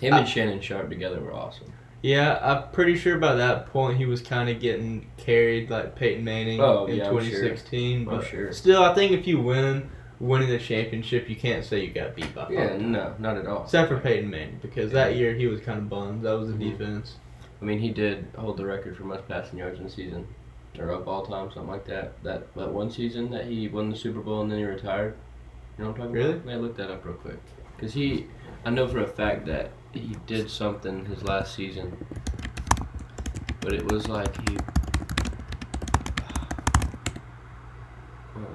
[0.00, 1.70] Him I- and Shannon Sharpe together were awesome.
[2.02, 6.24] yeah, I'm pretty sure by that point he was kind of getting carried like Peyton
[6.24, 7.20] Manning Oh, in yeah, I'm sure.
[7.20, 7.98] 2016.
[7.98, 8.52] I'm But sure.
[8.52, 12.32] still, I think if you win winning the championship, you can't say you got beat
[12.34, 13.64] by Yeah, no, not at all.
[13.64, 16.22] Except for Peyton Manning, because that year he was kind of bummed.
[16.22, 16.78] That was the Mhm.
[16.78, 17.16] defense.
[17.60, 20.26] I mean, he did hold the record for most passing yards in a season,
[20.78, 22.22] or of all time, something like that.
[22.22, 25.14] That that one season that he won the Super Bowl and then he retired.
[25.78, 26.32] You know what I'm talking Really?
[26.34, 26.50] about?
[26.50, 27.38] Yeah, look that up real quick.
[27.78, 28.26] Cause he,
[28.66, 31.96] I know for a fact that he did something his last season,
[33.60, 34.56] but it was like he.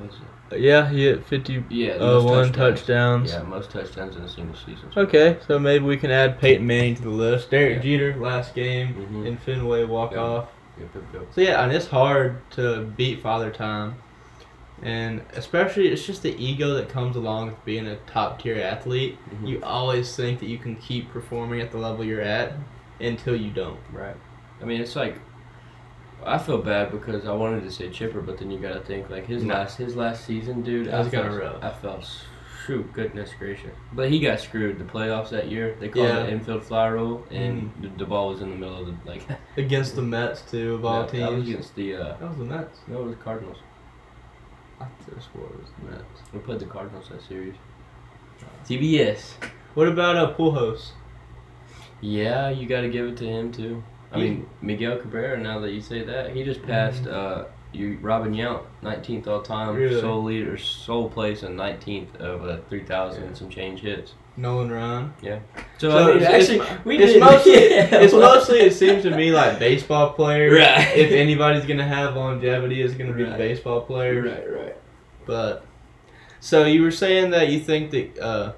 [0.08, 0.16] Was
[0.52, 0.60] it?
[0.62, 2.80] Yeah, he hit 50 Yeah, the uh, most one touchdowns.
[2.82, 3.32] touchdowns.
[3.34, 4.90] Yeah, most touchdowns in a single season.
[4.96, 7.50] Okay, so maybe we can add Peyton Manning to the list.
[7.50, 7.82] Derek Yeah.
[7.82, 9.26] Jeter, last game Mhm.
[9.26, 10.20] in Fenway walk Yeah.
[10.20, 10.46] off.
[10.80, 11.24] Yep, yep, yep.
[11.32, 13.96] So yeah, and it's hard to beat Father Time,
[14.84, 19.18] and especially it's just the ego that comes along with being a top tier athlete.
[19.42, 19.48] Mhm.
[19.48, 22.54] You always think that you can keep performing at the level you're at
[23.00, 23.80] until you don't.
[23.92, 24.16] Right.
[24.62, 25.16] I mean, it's like
[26.26, 29.26] I feel bad because I wanted to say Chipper, but then you gotta think like
[29.28, 29.54] his No.
[29.54, 30.88] last his last season, dude.
[30.88, 31.64] That was I kinda felt, rough.
[31.64, 32.20] I felt,
[32.66, 33.76] shoot, goodness gracious.
[33.94, 34.80] But he got screwed.
[34.80, 36.24] The playoffs that year, they called Yeah.
[36.24, 39.24] It infield fly rule, and the, the ball was in the middle of the like.
[39.58, 41.50] Against the Mets too, of all that, that was teams.
[41.50, 42.80] against the uh, That was the Mets.
[42.88, 43.58] no, it was the Cardinals.
[44.80, 46.22] I have swore it was the Mets.
[46.34, 47.56] We played the Cardinals that series.
[48.68, 49.34] TBS.
[49.76, 50.94] What about a uh, host?
[52.02, 53.84] Yeah, you got to give it to him too.
[54.16, 55.38] I mean, Miguel Cabrera.
[55.38, 59.76] Now that you say that, he just passed uh, you Robin Yount, 19th all time,
[59.76, 60.00] Really?
[60.00, 64.14] sole leader, sole place, and 19th of uh, 3,000 and some change hits.
[64.38, 65.14] Nolan Ryan.
[65.22, 65.40] So,
[65.80, 68.60] So I mean, it's- actually, it's- we It's did mostly, yeah, it's mostly.
[68.60, 70.54] It seems to me like baseball players.
[70.60, 70.98] Right.
[70.98, 74.26] If anybody's gonna have longevity, it's gonna be the baseball players.
[74.26, 74.76] Right, right.
[75.26, 75.66] But
[76.42, 78.54] so you were saying that you think that uh,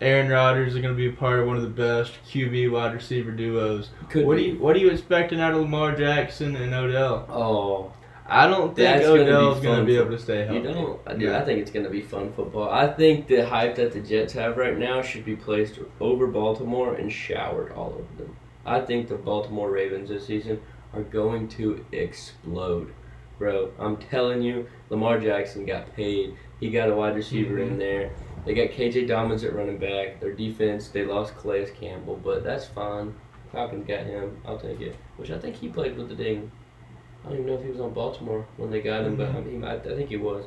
[0.00, 2.94] Aaron Rodgers is going to be a part of one of the best QB wide
[2.94, 3.90] receiver duos.
[4.08, 4.44] Could what be.
[4.44, 7.26] do you What are you expecting out of Lamar Jackson and Odell?
[7.28, 7.92] Oh,
[8.26, 10.54] I don't think That's gonna be Odell's going to be able to stay healthy.
[10.54, 11.00] you don't.
[11.06, 11.38] I, do, Yeah.
[11.38, 12.70] I think it's going to be fun football.
[12.70, 16.94] I think the hype that the Jets have right now should be placed over Baltimore
[16.94, 18.36] and showered all over them.
[18.64, 20.62] I think the Baltimore Ravens this season
[20.94, 22.94] are going to explode.
[23.40, 26.36] Bro, I'm telling you, Lamar Jackson got paid.
[26.60, 28.10] He got a wide receiver in there.
[28.44, 30.20] They got KJ Dobbins at running back.
[30.20, 33.14] Their defense, they lost Calais Campbell, but that's fine.
[33.50, 34.36] Falcons got him.
[34.44, 34.94] I'll take it.
[35.16, 36.52] Which I think he played with the ding.
[37.24, 39.40] I don't even know if he was on Baltimore when they got him, but I,
[39.40, 40.44] mean, I, I think he was.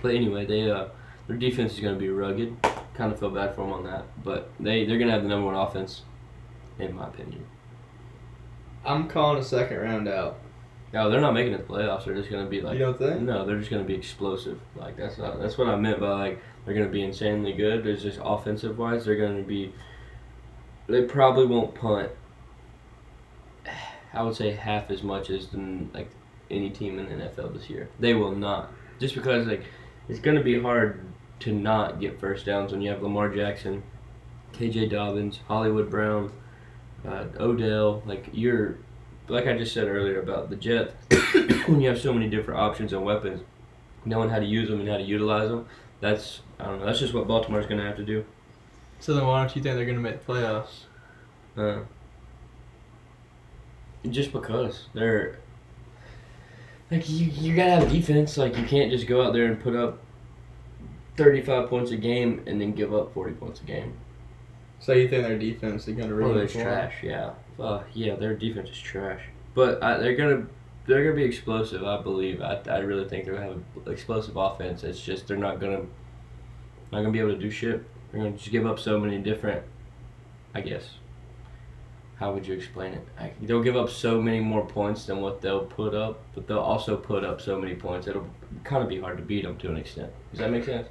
[0.00, 0.86] But anyway, they uh,
[1.28, 2.56] their defense is going to be rugged.
[2.94, 5.28] Kind of feel bad for them on that, but they they're going to have the
[5.28, 6.02] number one offense,
[6.78, 7.46] in my opinion.
[8.86, 10.38] I'm calling a second round out.
[10.92, 12.04] No, they're not making it the playoffs.
[12.04, 13.22] They're just going to be like you don't think?
[13.22, 14.60] no, they're just going to be explosive.
[14.74, 17.84] Like that's not, that's what I meant by like they're going to be insanely good.
[17.84, 19.72] There's just offensive wise, they're going to be.
[20.88, 22.10] They probably won't punt.
[24.12, 26.10] I would say half as much as the, like
[26.50, 27.88] any team in the NFL this year.
[28.00, 29.62] They will not, just because like
[30.08, 31.06] it's going to be hard
[31.40, 33.82] to not get first downs when you have Lamar Jackson,
[34.52, 36.32] KJ Dobbins, Hollywood Brown,
[37.06, 38.02] uh, Odell.
[38.04, 38.78] Like you're,
[39.30, 40.92] like I just said earlier about the Jets,
[41.66, 43.42] when you have so many different options and weapons,
[44.04, 45.66] knowing how to use them and how to utilize them.
[46.00, 46.86] That's I don't know.
[46.86, 48.24] That's just what Baltimore's going to have to do.
[49.00, 50.84] So then, why don't you think they're going to make the playoffs?
[51.56, 51.80] Uh,
[54.10, 55.38] just because they're
[56.90, 58.36] like you, you gotta have defense.
[58.36, 59.98] Like you can't just go out there and put up
[61.16, 63.94] thirty-five points a game and then give up forty points a game.
[64.80, 66.94] So you think their defense is going to Oh, really it's trash.
[67.02, 67.32] Yeah.
[67.60, 69.22] Uh, yeah, their defense is trash.
[69.54, 70.46] But I, they're gonna
[70.86, 71.84] they're gonna be explosive.
[71.84, 72.40] I believe.
[72.40, 74.82] I, I really think they're gonna have an explosive offense.
[74.82, 75.82] It's just they're not gonna
[76.92, 77.84] not gonna be able to do shit.
[78.10, 79.64] They're gonna just give up so many different.
[80.54, 80.94] I guess.
[82.16, 83.06] How would you explain it?
[83.18, 86.58] I, they'll give up so many more points than what they'll put up, but they'll
[86.58, 88.08] also put up so many points.
[88.08, 88.28] It'll
[88.62, 90.12] kind of be hard to beat them to an extent.
[90.30, 90.86] Does that make sense?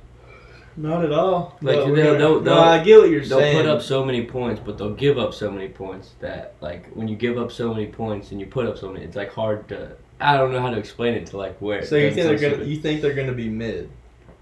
[0.81, 1.57] Not at all.
[1.61, 3.57] Like, they'll- gonna- they'll- they'll- I get what you're They'll saying.
[3.57, 7.07] put up so many points, but they'll give up so many points that like when
[7.09, 9.67] you give up so many points and you put up so many, it's like hard
[9.69, 9.91] to.
[10.21, 11.83] I don't know how to explain it to like where.
[11.83, 12.63] so you think they're gonna?
[12.63, 13.89] You think they're gonna be mid?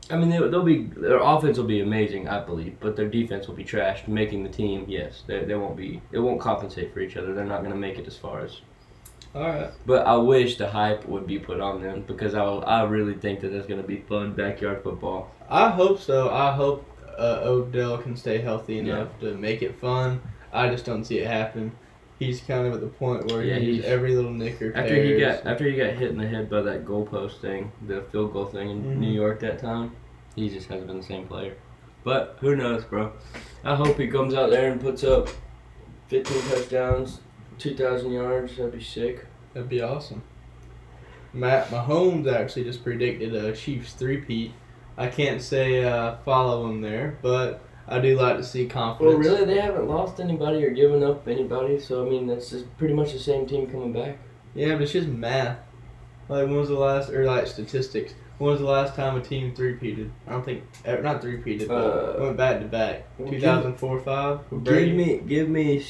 [0.10, 3.48] I mean, they, they'll be their offense will be amazing, I believe, but their defense
[3.48, 4.86] will be trashed, making the team.
[4.88, 6.02] Yes, they, they won't be.
[6.12, 7.34] It won't compensate for each other.
[7.34, 8.62] They're not going to make it as far as.
[9.38, 9.70] All right.
[9.86, 13.42] But I wish the hype would be put on them because I I really think
[13.42, 15.32] that that's going to be fun backyard football.
[15.50, 16.30] I hope so.
[16.30, 16.86] I hope
[17.18, 20.22] uh, Odell can stay healthy enough to make it fun.
[20.52, 21.72] I just don't see it happen.
[22.20, 25.20] He's kind of at the point where Yeah, he's, he's- every little nicker After he
[25.20, 28.46] got after he got hit in the head by that goalpost thing, the field goal
[28.46, 28.98] thing in Mhm.
[28.98, 29.92] New York that time,
[30.36, 31.54] he just hasn't been the same player.
[32.04, 33.12] But who knows, bro?
[33.64, 35.30] I hope he comes out there and puts up
[36.08, 37.20] 15 touchdowns,
[37.60, 38.58] 2,000 yards.
[38.58, 39.26] That'd be sick.
[39.58, 40.22] That'd be awesome.
[41.34, 44.52] Matt Mahomes actually just predicted a Chiefs three-peat.
[45.00, 49.16] I can't say uh, follow him there, but I do like to see confidence.
[49.26, 51.80] Well, really, they haven't lost anybody or given up anybody.
[51.80, 54.20] So I mean, that's just pretty much the same team coming back.
[54.54, 55.58] Yeah, but it's just math.
[56.30, 58.14] Like, when was the last, or like statistics?
[58.38, 60.12] When was the last time a team three-peated?
[60.28, 61.74] I don't think, eh, not three-peated, but
[62.20, 63.08] Uh, went back to back.
[63.18, 64.40] well, 2004 5.
[64.64, 65.84] Give me, give me.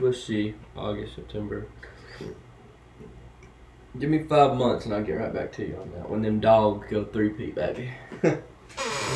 [0.00, 1.66] Let's see, August, September.
[3.98, 6.08] Give me five months and I'll get right back to you on that.
[6.08, 7.90] When them dogs go three peat, baby.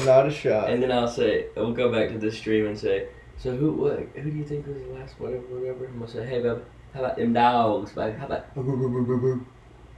[0.04, 0.70] Not a shot.
[0.70, 3.98] And then I'll say, we'll go back to this stream and say, so who, what,
[4.14, 5.85] who do you think was the last whatever, whatever?
[5.85, 6.62] And we'll say, hey, baby,
[6.94, 8.16] how about them dogs, baby?
[8.18, 8.54] How about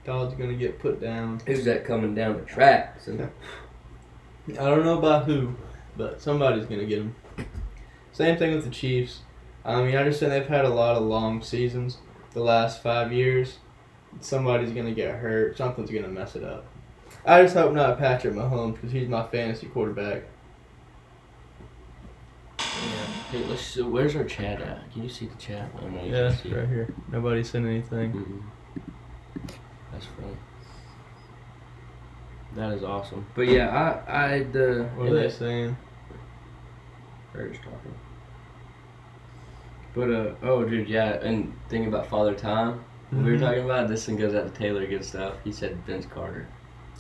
[0.04, 1.40] Dog's gonna get put down.
[1.46, 3.08] who's that coming down the tracks?
[3.08, 3.22] And
[4.48, 5.54] I don't know about who,
[5.96, 7.16] but somebody's gonna get him.
[8.12, 9.20] Same thing with the Chiefs.
[9.64, 11.98] I mean, I understand they've had a lot of long seasons
[12.32, 13.58] the last five years.
[14.20, 15.56] Somebody's gonna get hurt.
[15.56, 16.66] Something's gonna mess it up.
[17.26, 20.24] I just hope not Patrick Mahomes because he's my fantasy quarterback.
[22.58, 22.64] Yeah.
[23.30, 23.62] Hey, let's.
[23.62, 24.92] See, where's our chat at?
[24.92, 25.70] Can you see the chat?
[25.80, 26.68] Oh, no, you can't see it.
[26.68, 26.94] here.
[27.10, 28.12] Nobody said anything.
[28.12, 28.42] Mhm.
[29.92, 30.36] That's funny.
[32.56, 33.26] That is awesome.
[33.34, 35.76] But yeah, I I the What are they saying?
[37.32, 37.94] They're just talking.
[39.94, 43.40] But uh oh dude yeah and thinking about Father Time we were Mhm.
[43.40, 45.34] talking about this and goes out to Taylor good stuff.
[45.44, 46.46] He said Vince Carter.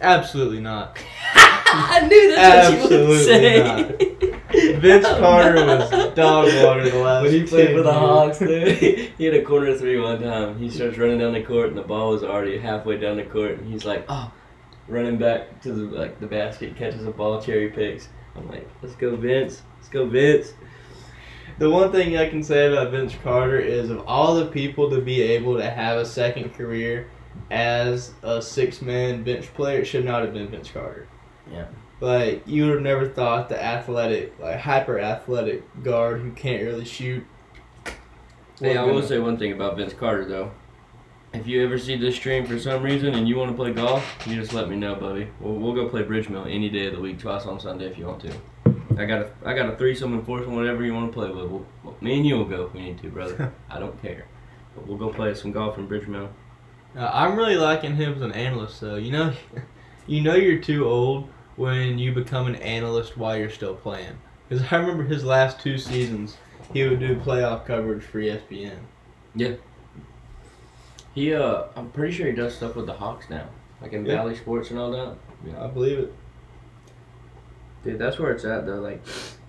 [0.00, 0.98] Absolutely not.
[1.34, 4.74] I knew that's what you would Absolutely say.
[4.78, 7.92] Vince Carter was dog water the last When he played 10 for the.
[7.92, 8.78] Hawks, dude,
[9.18, 10.56] he had a corner three one time.
[10.58, 13.52] He starts running down the court, and the ball was already halfway down the court,
[13.58, 14.30] and he's like, "Oh,"
[14.88, 18.08] running back to the like the basket, catches a ball, cherry picks.
[18.36, 19.62] I'm like, "Let's go, Vince!
[19.76, 20.52] Let's go, Vince!"
[21.58, 25.00] The one thing I can say about Vince Carter is of all the people to
[25.00, 27.08] be able to have a second career
[27.50, 31.06] as a six man bench player, it should not have been Vince Carter.
[31.50, 31.66] Yeah.
[32.00, 36.84] Like you would have never thought the athletic, like hyper athletic guard who can't really
[36.84, 37.24] shoot.
[38.60, 40.50] Hey, I will say one thing about Vince Carter though.
[41.32, 44.04] If you ever see this stream for some reason and you want to play golf,
[44.26, 45.28] you just let me know, buddy.
[45.40, 47.98] We'll, we'll go play Bridge Mill any day of the week, twice on Sunday if
[47.98, 48.32] you want to.
[48.96, 51.50] I got a I got a threesome and foursome, whatever you want to play with.
[51.50, 53.52] We'll, well, me and you will go if we need to, brother.
[53.70, 54.26] I don't care.
[54.74, 56.28] But we'll go play some golf in Bridge Mill.
[56.96, 58.96] Uh, I'm really liking him as an analyst, though.
[58.96, 59.32] You know,
[60.06, 64.18] you know you're too old when you become an analyst while you're still playing.
[64.48, 66.36] Because I remember his last two seasons,
[66.72, 68.76] he would do playoff coverage for ESPN.
[69.34, 69.54] Yeah.
[71.14, 73.48] He uh, I'm pretty sure he does stuff with the Hawks now,
[73.80, 74.16] like in Yeah.
[74.16, 75.16] Bally Sports and all that.
[75.46, 76.12] Yeah, I believe it.
[77.84, 78.80] Dude, that's where it's at though.
[78.80, 79.02] Like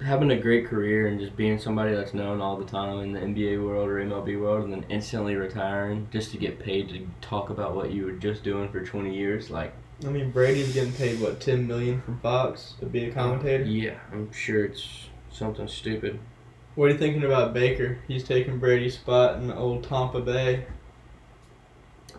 [0.03, 3.19] having a great career and just being somebody that's known all the time in the
[3.19, 7.49] NBA world or MLB world, and then instantly retiring just to get paid to talk
[7.49, 9.49] about what you were just doing for 20 years.
[9.49, 9.73] Like,
[10.05, 13.63] I mean, Brady's getting paid what ten million from Fox to be a commentator.
[13.63, 16.19] yeah, I'm sure it's something stupid.
[16.75, 17.99] What are you thinking about Baker?
[18.05, 20.65] He's taking Brady's spot in old Tampa Bay.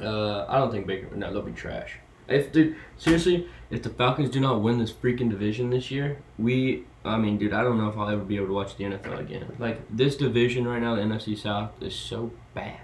[0.00, 1.14] Uh, I don't think Baker.
[1.14, 1.98] No, they'll be trash.
[2.28, 6.84] If dude, seriously, if the Falcons do not win this freaking division this year, we.
[7.04, 9.20] I mean, dude, I don't know if I'll ever be able to watch the NFL
[9.20, 9.54] again.
[9.60, 12.80] Like this division right now, the NFC South is so bad,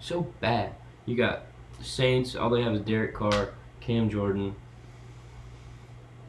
[0.00, 0.74] so bad.
[1.04, 1.42] You got
[1.78, 2.34] the Saints.
[2.34, 4.56] All they have is Derek Carr, Cam Jordan.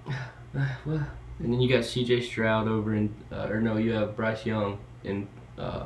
[0.85, 1.05] Well,
[1.39, 2.21] and then you got C.J.
[2.21, 5.27] Stroud over in, uh, or no, you have Bryce Young in,
[5.57, 5.85] uh,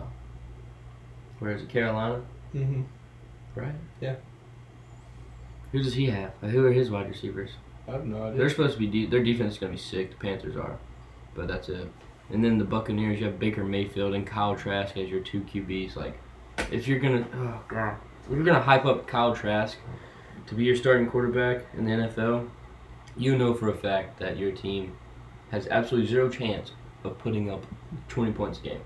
[1.40, 2.22] where is it, Carolina?
[2.56, 2.84] Mm-hmm.
[3.56, 3.76] right?
[4.00, 4.16] Yeah.
[5.72, 6.34] Who does he have?
[6.42, 7.52] Who are his wide receivers?
[7.88, 8.38] I have no idea.
[8.38, 10.12] They're supposed to be de- their defense is gonna be sick.
[10.12, 10.78] The Panthers are,
[11.36, 11.90] but that's it.
[12.30, 15.96] And then the Buccaneers, you have Baker Mayfield and Kyle Trask as your two QBs.
[15.96, 16.18] Like,
[16.72, 19.78] if you're gonna, oh god, if you're gonna hype up Kyle Trask
[20.48, 22.50] to be your starting quarterback in the NFL,
[23.18, 24.96] you know for a fact that your team
[25.52, 26.72] has absolutely zero chance
[27.04, 27.66] of putting up
[28.08, 28.82] 20 points a game.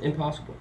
[0.00, 0.56] Impossible.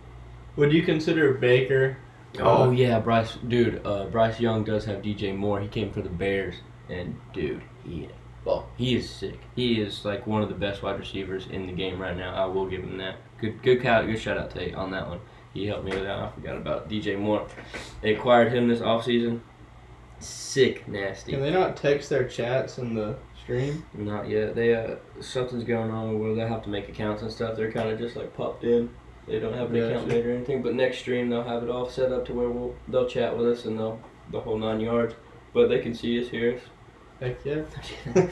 [0.56, 1.98] Would you consider Baker?
[2.40, 3.86] Oh yeah, Bryce, dude.
[3.86, 5.62] Uh, Bryce Young does have DJ Moore.
[5.62, 6.56] He came for the Bears,
[6.90, 8.10] and dude, he,
[8.44, 9.40] well, he is sick.
[9.56, 12.34] He is like one of the best wide receivers in the game right now.
[12.34, 13.18] I will give him that.
[13.40, 15.20] Good, good, good shout out to you on that one.
[15.54, 16.18] He helped me with that.
[16.18, 17.48] I forgot about DJ Moore.
[18.02, 19.42] They acquired him this offseason.
[20.20, 21.34] Sick, nasty.
[21.34, 23.86] Can they not text their chats in the stream?
[23.94, 24.56] Not yet.
[24.56, 27.56] They uh, something's going on where they have to make accounts and stuff.
[27.56, 28.90] They're kind of just like popped in.
[29.28, 29.94] They don't have an Gotcha.
[29.94, 30.62] account made or anything.
[30.62, 33.48] But next stream they'll have it all set up to where we'll they'll chat with
[33.48, 34.00] us and they'll
[34.32, 35.16] the whole nine yards.
[35.54, 36.60] But they can see us, hear
[37.20, 37.62] Heck yeah.
[38.16, 38.30] us.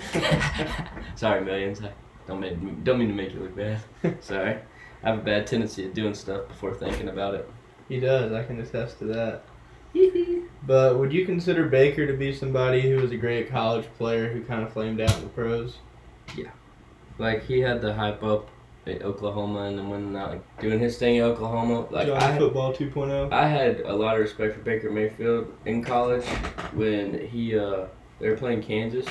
[1.16, 1.82] Sorry, millions.
[1.82, 1.92] I
[2.28, 3.80] don't mean don't mean to make you look bad.
[4.22, 4.58] Sorry.
[5.04, 7.50] I have a bad tendency of doing stuff before thinking about it.
[7.90, 8.32] He does.
[8.32, 9.44] I can attest to that.
[10.64, 14.44] But would you consider Baker to be somebody who was a great college player who
[14.44, 15.78] kind of flamed out in the pros?
[16.38, 16.52] Yeah.
[17.18, 18.50] Like he had the hype up
[18.88, 22.32] at Oklahoma and then when uh, like doing his thing at Oklahoma, like Johnny I
[22.32, 22.84] had, Football oh?
[22.84, 23.32] 2.0?
[23.32, 26.26] I had a lot of respect for Baker Mayfield in college
[26.74, 27.86] when he uh
[28.20, 29.08] they were playing Kansas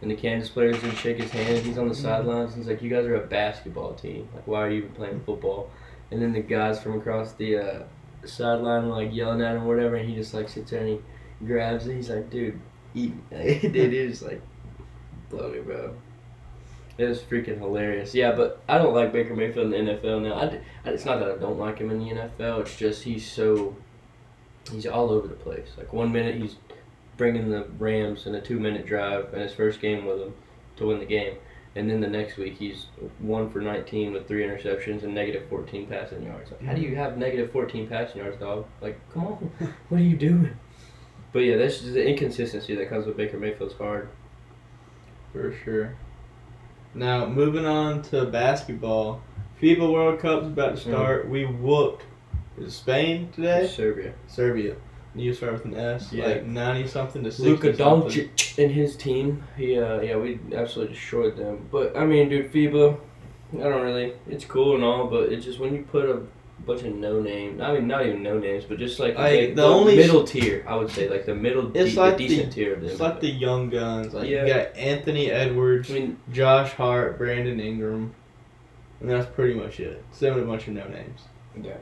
[0.00, 1.58] and the Kansas players didn't shake his hand.
[1.58, 4.28] He's on the sidelines and he's like, "You guys are a basketball team.
[4.34, 5.70] Like, why are you even playing football?"
[6.12, 7.82] And then the guys from across the uh,
[8.24, 10.88] sideline were like yelling at him, or whatever, and he just like sits there and
[10.88, 11.96] he grabs it.
[11.96, 12.60] He's like, "Dude,
[12.94, 14.40] eat me." Dude, it is like,
[15.28, 15.94] blow me, bro.
[17.02, 18.14] It was freaking hilarious.
[18.14, 20.34] Yeah, but I don't like Baker Mayfield in the NFL now.
[20.34, 22.60] I, it's not that I don't like him in the NFL.
[22.60, 23.76] It's just he's so
[24.70, 25.68] he's all over the place.
[25.76, 26.56] Like one minute he's
[27.16, 30.34] bringing the Rams in a two-minute drive in his first game with them
[30.76, 31.36] to win the game,
[31.74, 32.86] and then the next week he's
[33.18, 36.50] one for 19 with three interceptions and negative 14 passing yards.
[36.50, 38.66] Like, how do you have negative 14 passing yards, dog?
[38.80, 39.52] Like, come on,
[39.88, 40.56] what are you doing?
[41.32, 44.08] But yeah, that's just the inconsistency that comes with Baker Mayfield's hard.
[45.32, 45.96] For sure.
[46.94, 49.22] Now, moving on to basketball.
[49.60, 51.28] FIBA World Cup's about to start.
[51.28, 52.04] We whooped
[52.58, 53.66] is it Spain today?
[53.66, 54.12] Serbia.
[54.26, 54.76] Serbia.
[55.14, 56.12] You start with an S.
[56.12, 56.26] Yeah.
[56.26, 57.72] Like 90 something to 60 Luka.
[57.72, 59.42] Doncic and his team.
[59.56, 61.68] He, uh, yeah, we absolutely destroyed them.
[61.70, 62.98] But I mean, dude, FIBA,
[63.54, 64.14] I don't really.
[64.28, 66.22] It's cool and all, but it's just when you put a
[66.66, 67.60] bunch of no name.
[67.60, 70.64] I mean, not even no names, but just like, Like, the, the only- middle tier.
[70.66, 72.90] I would say like the middle, It's de- like the the- tier of them.
[72.90, 74.14] It's like the young guns.
[74.14, 74.46] Like Yeah.
[74.46, 78.14] you got Anthony Edwards, I mean, Josh Hart, Brandon Ingram,
[79.00, 80.02] and that's pretty much it.
[80.12, 81.20] Same with a bunch of no names.
[81.62, 81.74] yeah.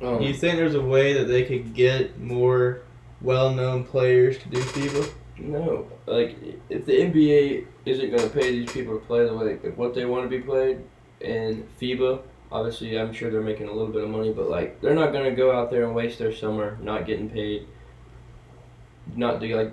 [0.00, 2.80] Do Um, you think there's a way that they could get more
[3.20, 5.10] well-known players to do FIBA?
[5.38, 6.36] No, like
[6.70, 9.94] if the NBA isn't going to pay these people to play the way like, what
[9.94, 10.78] they want to be played,
[11.22, 12.20] and FIBA,
[12.52, 15.24] obviously I'm sure they're making a little bit of money, but like they're not going
[15.24, 17.66] to go out there and waste their summer not getting paid.
[19.16, 19.72] Not do like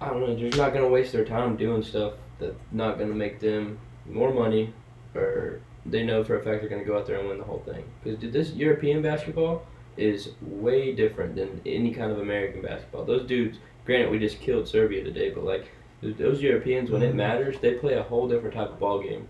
[0.00, 2.98] I don't know, they're just not going to waste their time doing stuff that's not
[2.98, 4.72] going to make them more money,
[5.14, 7.44] or they know for a fact they're going to go out there and win the
[7.44, 7.84] whole thing.
[8.02, 9.62] Because this European basketball
[9.96, 13.04] is way different than any kind of American basketball.
[13.04, 15.70] Those dudes Granted, we just killed Serbia today, but like
[16.02, 17.16] those Europeans, when it Mhm.
[17.16, 19.28] matters, they play a whole different type of ball game.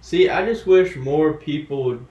[0.00, 2.06] See, I just wish more people would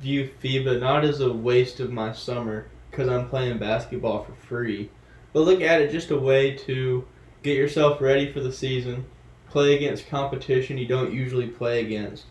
[0.00, 4.90] view FIBA not as a waste of my summer because I'm playing basketball for free,
[5.32, 7.04] but look at it just a way to
[7.42, 9.06] get yourself ready for the season,
[9.48, 12.24] play against competition you don't usually play against,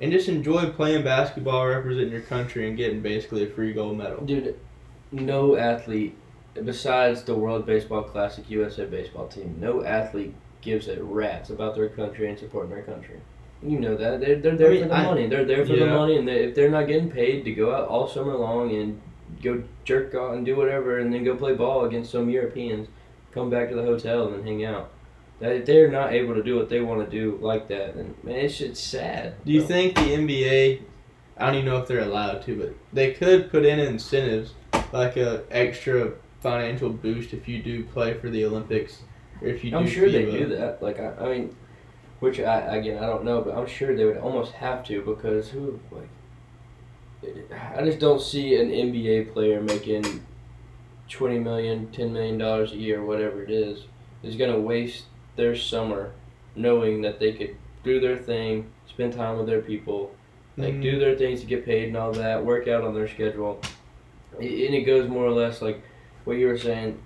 [0.00, 4.24] and just enjoy playing basketball, representing your country, and getting basically a free gold medal.
[4.24, 4.58] Dude,
[5.12, 6.16] no athlete
[6.62, 11.88] besides the World Baseball Classic USA baseball team, no athlete gives a rat's about their
[11.88, 13.20] country and supporting their country.
[13.64, 15.26] You know that they're they're there I mean, for the I- money.
[15.26, 17.88] They're there for the money, and they, if they're not getting paid to go out
[17.88, 19.00] all summer long and
[19.42, 22.88] go jerk off and do whatever, and then go play ball against some Europeans,
[23.32, 24.90] come back to the hotel and then hang out.
[25.40, 28.36] That they're not able to do what they want to do like that, and man,
[28.36, 29.34] it's it's sad.
[29.44, 29.68] Do you bro.
[29.68, 30.82] think the NBA?
[31.36, 34.54] I don't even know if they're allowed to, but they could put in incentives
[34.92, 38.98] like a extra financial boost if you do play for the Olympics
[39.40, 39.78] or if you do.
[39.78, 40.80] I'm sure they do that.
[40.82, 41.56] Like I, I mean,
[42.20, 45.48] which I again I don't know, but I'm sure they would almost have to because
[45.50, 46.08] who like.
[47.76, 50.22] I just don't see an NBA player making
[51.08, 53.84] twenty million, ten million dollars a year, whatever it is,
[54.22, 55.04] is gonna waste
[55.36, 56.12] their summer
[56.54, 60.14] knowing that they could do their thing, spend time with their people,
[60.56, 60.82] like Mhm.
[60.82, 63.60] do their things to get paid and all that, work out on their schedule,
[64.38, 65.80] and it goes more or less like
[66.24, 66.98] what you were saying.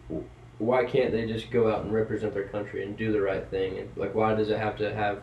[0.58, 3.78] Why can't they just go out and represent their country and do the right thing?
[3.78, 5.22] And like, why does it have to have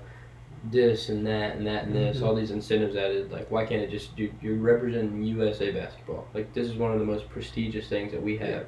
[0.71, 2.25] this and that and that and this, Mhm.
[2.25, 3.31] all these incentives added?
[3.31, 4.31] Like, why can't it just do?
[4.41, 6.25] You're representing USA basketball.
[6.33, 8.65] Like, this is one of the most prestigious things that we have.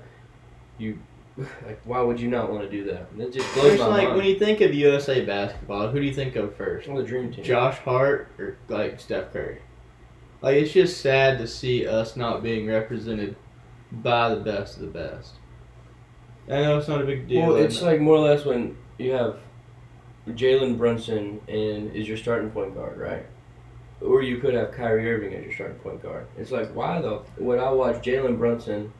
[0.77, 0.99] You,
[1.37, 3.07] like, why would you not want to do that?
[3.17, 4.17] It just blows First, my like mind.
[4.17, 6.87] when you think of USA basketball, who do you think of first?
[6.87, 7.43] Well, the dream team.
[7.45, 9.59] Josh Hart or like Steph Curry?
[10.41, 13.35] Like it's just sad to see us not being represented
[13.91, 15.35] by the best of the best.
[16.49, 17.47] I know it's not a big deal.
[17.47, 19.37] Well, it's like more or less when you have
[20.29, 23.25] Jalen Brunson and is your starting point guard, right?
[24.01, 26.27] Or you could have Kyrie Irving as your starting point guard.
[26.37, 27.25] It's like why though?
[27.37, 28.93] would I watch Jalen Brunson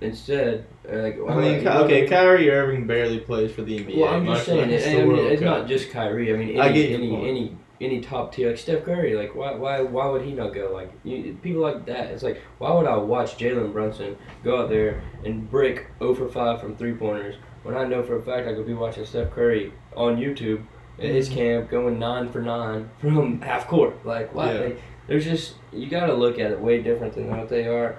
[0.00, 0.66] instead?
[0.90, 3.98] uh, Like I mean, Ky- okay, Kyrie Irving barely plays for the NBA.
[4.00, 6.32] Well, I'm just saying, it, I mean, it's not just Kyrie.
[6.32, 9.14] I mean, any I get any, any any top tier like Steph Curry.
[9.16, 10.70] Like why why why would he not go?
[10.72, 12.06] Like you, people like that.
[12.10, 16.28] It's like why would I watch Jalen Brunson go out there and break 0 for
[16.28, 19.30] 5 from three pointers when I know for a fact I could be watching Steph
[19.32, 20.62] Curry on YouTube
[20.98, 21.34] at his Mhm.
[21.34, 24.04] camp going nine for nine from half court.
[24.04, 24.52] Like why?
[24.52, 24.60] Yeah.
[24.60, 27.96] Like, there's just you got to look at it way different than what they are.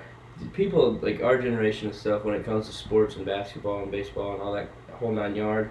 [0.54, 4.34] People like our generation of stuff when it comes to sports and basketball and baseball
[4.34, 5.70] and all that whole nine yard.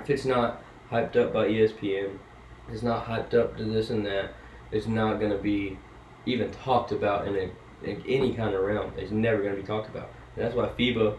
[0.00, 2.10] If it's not hyped up by ESPN,
[2.70, 4.34] it's not hyped up to this and that.
[4.70, 5.78] It's not going to be
[6.26, 7.50] even talked about in, a,
[7.88, 8.92] in any kind of realm.
[8.96, 10.08] It's never going to be talked about.
[10.36, 11.16] And that's why FIBA,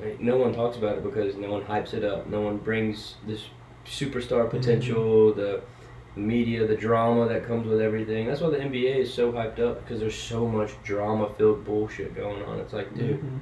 [0.00, 2.26] like, no one talks about it because no one hypes it up.
[2.28, 3.46] No one brings this
[3.86, 5.62] superstar potential, the,
[6.14, 8.26] the media, the drama that comes with everything.
[8.26, 12.42] That's why the NBA is so hyped up because there's so much drama-filled bullshit going
[12.44, 12.58] on.
[12.60, 13.40] It's like, dude, Mhm.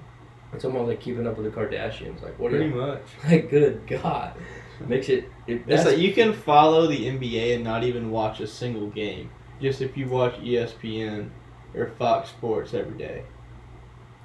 [0.53, 2.22] it's almost like keeping up with the Kardashians.
[2.22, 2.76] Like, what are Pretty you?
[2.80, 3.03] much.
[3.24, 4.32] Like, good God,
[4.80, 5.30] makes it.
[5.46, 9.30] it It's like you can follow the NBA and not even watch a single game.
[9.60, 11.30] Just if you watch ESPN
[11.74, 13.24] or Fox Sports every day.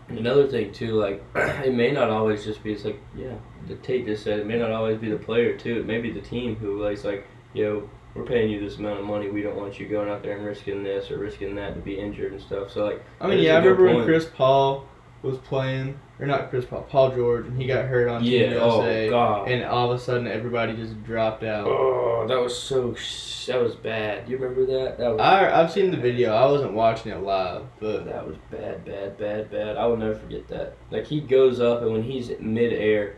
[0.09, 2.73] Another thing too, like it may not always just be.
[2.73, 3.35] It's like yeah,
[3.67, 5.79] the Tate just said it may not always be the player too.
[5.79, 8.99] It may be the team who like, it's like yo, we're paying you this amount
[8.99, 9.29] of money.
[9.29, 11.99] We don't want you going out there and risking this or risking that to be
[11.99, 12.71] injured and stuff.
[12.71, 14.03] So like I mean, yeah, I remember when.
[14.03, 14.88] Chris Paul
[15.21, 18.57] was playing, or not Chris Paul, Paul George, and he got hurt on Team yeah,
[18.59, 21.67] oh USA, god, and all of a sudden everybody just dropped out.
[21.67, 24.29] oh that was so sh- that was bad.
[24.29, 24.97] You remember that?
[24.97, 26.33] That was I I've seen the video.
[26.33, 29.77] I wasn't watching it live, but that was bad, bad, bad, bad.
[29.77, 30.75] I will never forget that.
[30.91, 33.17] Like he goes up and when he's mid-air,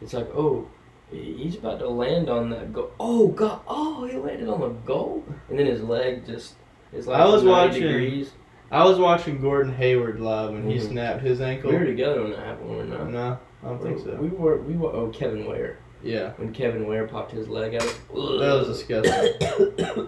[0.00, 0.68] it's like oh.
[1.10, 2.90] He's about to land on that goal.
[2.98, 3.60] Oh God!
[3.68, 6.54] Oh, he landed on the goal, and then his leg just
[6.90, 8.30] is like I was 90 watching- degrees.
[8.72, 10.88] I was watching Gordon Hayward live when he Mhm.
[10.88, 11.70] snapped his ankle.
[11.70, 13.10] We were together when that happened, were we not?
[13.10, 14.16] No, I don't think so.
[14.18, 14.56] We were.
[14.62, 14.88] We were.
[14.92, 15.76] Oh, Kevin Ware.
[16.02, 17.82] Yeah, When Kevin Ware popped his leg out.
[17.82, 18.16] that
[18.58, 19.34] was disgusting.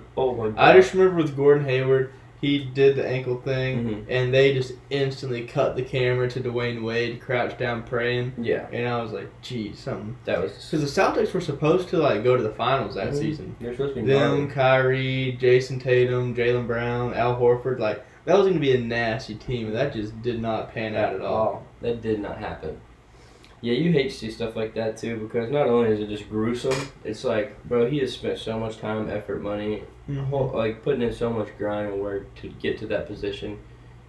[0.16, 0.54] oh my God.
[0.56, 2.10] I just remember with Gordon Hayward,
[2.40, 4.04] he did the ankle thing, Mhm.
[4.08, 8.88] and they just instantly cut the camera to Dwyane Wade crouched down praying, Yeah, and
[8.88, 10.52] I was like, "Geez, something." that was.
[10.70, 13.16] Because the Celtics were supposed to like go to the finals that Mhm.
[13.18, 13.56] season.
[13.60, 14.06] You're supposed to be.
[14.08, 18.80] Them, Kyrie, Jayson Tatum, Jaylen Brown, Al Horford, like that was going to be a
[18.80, 21.62] nasty team, and that just did not pan out at all.
[21.62, 22.80] Oh, that did not happen.
[23.60, 26.28] Yeah, you hate to see stuff like that too because not only is it just
[26.28, 30.22] gruesome, it's like, bro, he has spent so much time, effort, money, mm-hmm.
[30.24, 33.58] whole, like putting in so much grind and work to get to that position,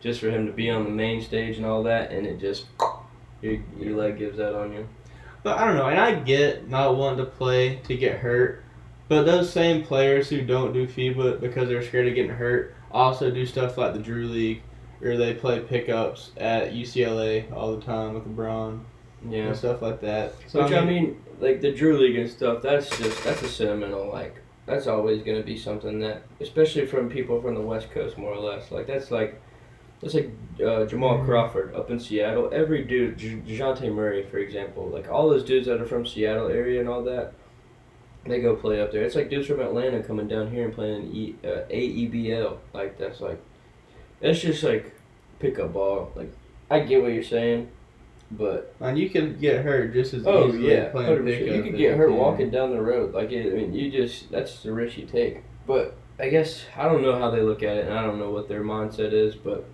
[0.02, 2.66] just for him to be on the main stage and all that, and it just
[3.42, 4.90] your, your leg gives out on you.
[5.42, 8.62] But I don't know, and I get not wanting to play to get hurt,
[9.08, 13.30] but those same players who don't do FIBA because they're scared of getting hurt also
[13.32, 14.62] do stuff like the Drew League,
[15.02, 18.80] or they play pickups at UCLA all the time with LeBron
[19.30, 19.48] Yeah.
[19.48, 20.34] and stuff like that.
[20.48, 24.10] So Which I mean, like the Drew League and stuff, that's just that's a sentimental
[24.12, 24.36] like
[24.66, 28.40] that's always gonna be something that, especially from people from the West Coast, more or
[28.40, 28.72] less.
[28.72, 29.40] Like that's like
[30.02, 30.32] that's like
[30.66, 31.26] uh, Jamal Mhm.
[31.26, 32.50] Crawford up in Seattle.
[32.54, 36.48] Every dude, J- Dejounte Murray, for example, like all those dudes that are from Seattle
[36.50, 37.34] area and all that,
[38.26, 39.04] they go play up there.
[39.04, 42.58] It's like dudes from Atlanta coming down here and playing in e, uh, AEBL.
[42.74, 43.40] Like that's like
[44.20, 44.94] that's just like
[45.40, 46.12] pickup ball.
[46.16, 46.32] Like
[46.70, 47.70] I get what you're saying,
[48.32, 51.26] but and you can get hurt just as Oh easily yeah, playing 100%.
[51.26, 51.56] pickup.
[51.56, 53.14] You could get hurt walking down the road.
[53.14, 55.44] Like it, I mean, you just that's the risk you take.
[55.68, 58.32] But I guess I don't know how they look at it, and I don't know
[58.32, 59.36] what their mindset is.
[59.36, 59.66] But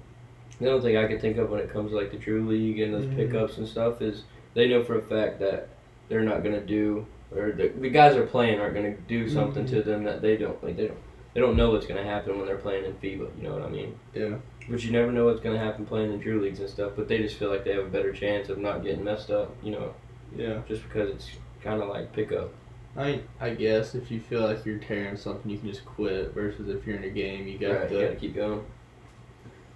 [0.60, 2.80] the only thing I can think of when it comes to like the Drew League
[2.80, 3.16] and those Mhm.
[3.16, 4.24] pickups and stuff is
[4.54, 5.70] they know for a fact that
[6.10, 9.34] they're not gonna do, or the, the guys are playing aren't gonna do mm-hmm.
[9.34, 10.78] something to them that they don't like.
[10.78, 10.98] They don't.
[11.34, 13.38] They don't know what's gonna happen when they're playing in FIBA.
[13.38, 13.98] You know what I mean?
[14.14, 14.36] Yeah.
[14.70, 16.92] But you never know what's gonna happen playing in Drew leagues and stuff.
[16.96, 19.56] But they just feel like they have a better chance of not getting messed up.
[19.64, 19.94] You know
[20.36, 20.62] Yeah.
[20.68, 21.30] just because it's
[21.64, 22.52] kind of like pickup.
[22.98, 26.34] I I guess if you feel like you're tearing something, you can just quit.
[26.34, 28.66] Versus if you're in a game, you got Right, you gotta keep going.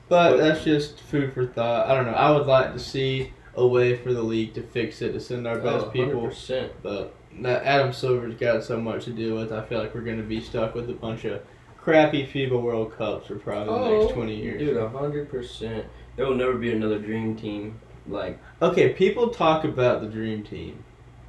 [0.09, 1.87] But But- that's just food for thought.
[1.87, 2.11] I don't know.
[2.11, 5.47] I would like to see a way for the league to fix it to send
[5.47, 6.21] our best Oh, people.
[6.21, 6.73] 100%.
[6.83, 9.51] But that Adam Silver's got so much to deal with.
[9.51, 11.41] I feel like we're going to be stuck with a bunch of
[11.77, 14.61] crappy FIBA World Cups for probably the next 20 years.
[14.61, 15.85] Oh, Dude, a hundred percent.
[16.15, 20.83] There will never be another dream team like Okay, people talk about the dream team.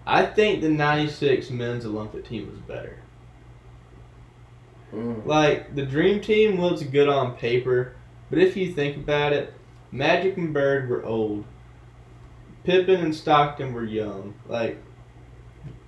[0.06, 2.98] I think the 96 men's Olympic team was better.
[4.92, 7.96] mm, Like, the dream team looks good on paper,
[8.30, 9.52] but if you think about it,
[9.90, 11.44] Magic and Bird were old.
[12.64, 14.34] Pippen and Stockton were young.
[14.48, 14.80] Like,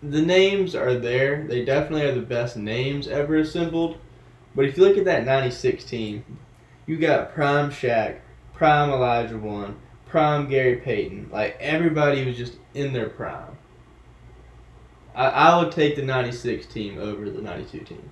[0.03, 1.47] the names are there.
[1.47, 3.99] They definitely are the best names ever assembled.
[4.55, 6.25] But if you look at that 96 team,
[6.87, 8.19] you got Prime Shaq,
[8.55, 9.75] Prime Olajuwon,
[10.07, 11.29] Prime Gary Payton.
[11.31, 13.59] Like, everybody was just in their prime.
[15.15, 18.11] I, I would take the 96 team over the 92 team.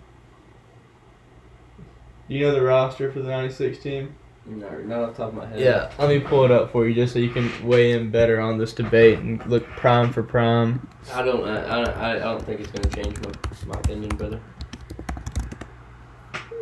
[2.28, 4.16] Do you know the roster for the 96 team?
[4.48, 5.58] No, not off the top of my head.
[5.58, 8.40] Yeah, let me pull it up for you just so you can weigh in better
[8.40, 10.86] on this debate and look prime for prime.
[11.12, 11.46] I don't.
[11.48, 14.40] I, I, I don't think it's gonna change my, my opinion, brother.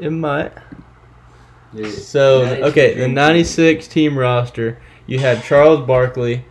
[0.01, 0.53] It might.
[1.75, 6.45] Dude, So, okay, the 96 team roster, you had Charles Barkley,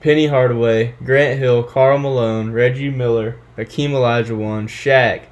[0.00, 5.24] Penny Hardaway, Grant Hill, Karl Malone, Reggie Miller, Hakeem Olajuwon, Shaq,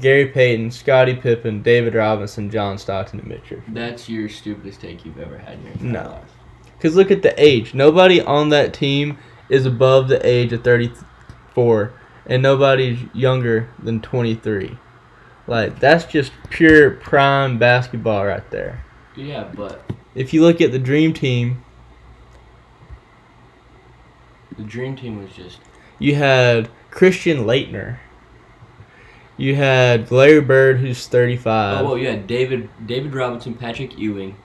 [0.00, 3.60] Gary Payton, Scottie Pippen, David Robinson, John Stockton, and Mitchell.
[3.68, 6.10] That's your stupidest take you've ever had in your entire No.
[6.10, 6.30] life.
[6.76, 7.72] Because look at the age.
[7.74, 9.18] Nobody on that team
[9.48, 11.92] is above the age of 34,
[12.26, 14.76] and nobody's younger than 23.
[15.46, 18.84] Like, that's just pure prime basketball right there.
[19.16, 21.62] Yeah, but If you look at the Dream Team,
[24.56, 25.58] the dream team was just.
[25.98, 27.98] you had Christian Laettner.
[29.36, 31.80] You had Larry Bird, who's 35.
[31.80, 34.36] oh, well, you had David David Robinson, Patrick Ewing,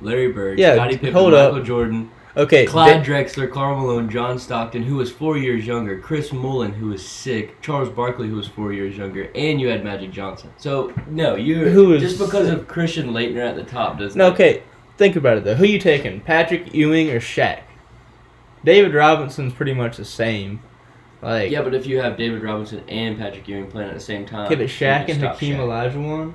[0.00, 1.52] Larry Bird, Yeah, Scottie Pippen, hold up.
[1.52, 5.98] Michael Jordan, okay, Clyde Da- Drexler, Karl Malone, John Stockton, who was four years younger,
[5.98, 9.82] Chris Mullin, who was sick, Charles Barkley, who was four years younger, and you had
[9.82, 10.50] Magic Johnson.
[10.58, 12.58] So no, you Who was just because sick?
[12.58, 14.18] of Christian Laettner at the top doesn't.
[14.18, 14.62] no, okay,
[14.98, 15.54] think about it though.
[15.54, 17.60] Who you taking, Patrick Ewing or Shaq?
[18.64, 20.60] David Robinson's pretty much the same.
[21.26, 24.24] Like, Yeah, but if you have David Robinson and Patrick Ewing playing at the same
[24.26, 25.92] time, it, you Shaq and Hakeem Shaq.
[25.92, 26.32] Olajuwon.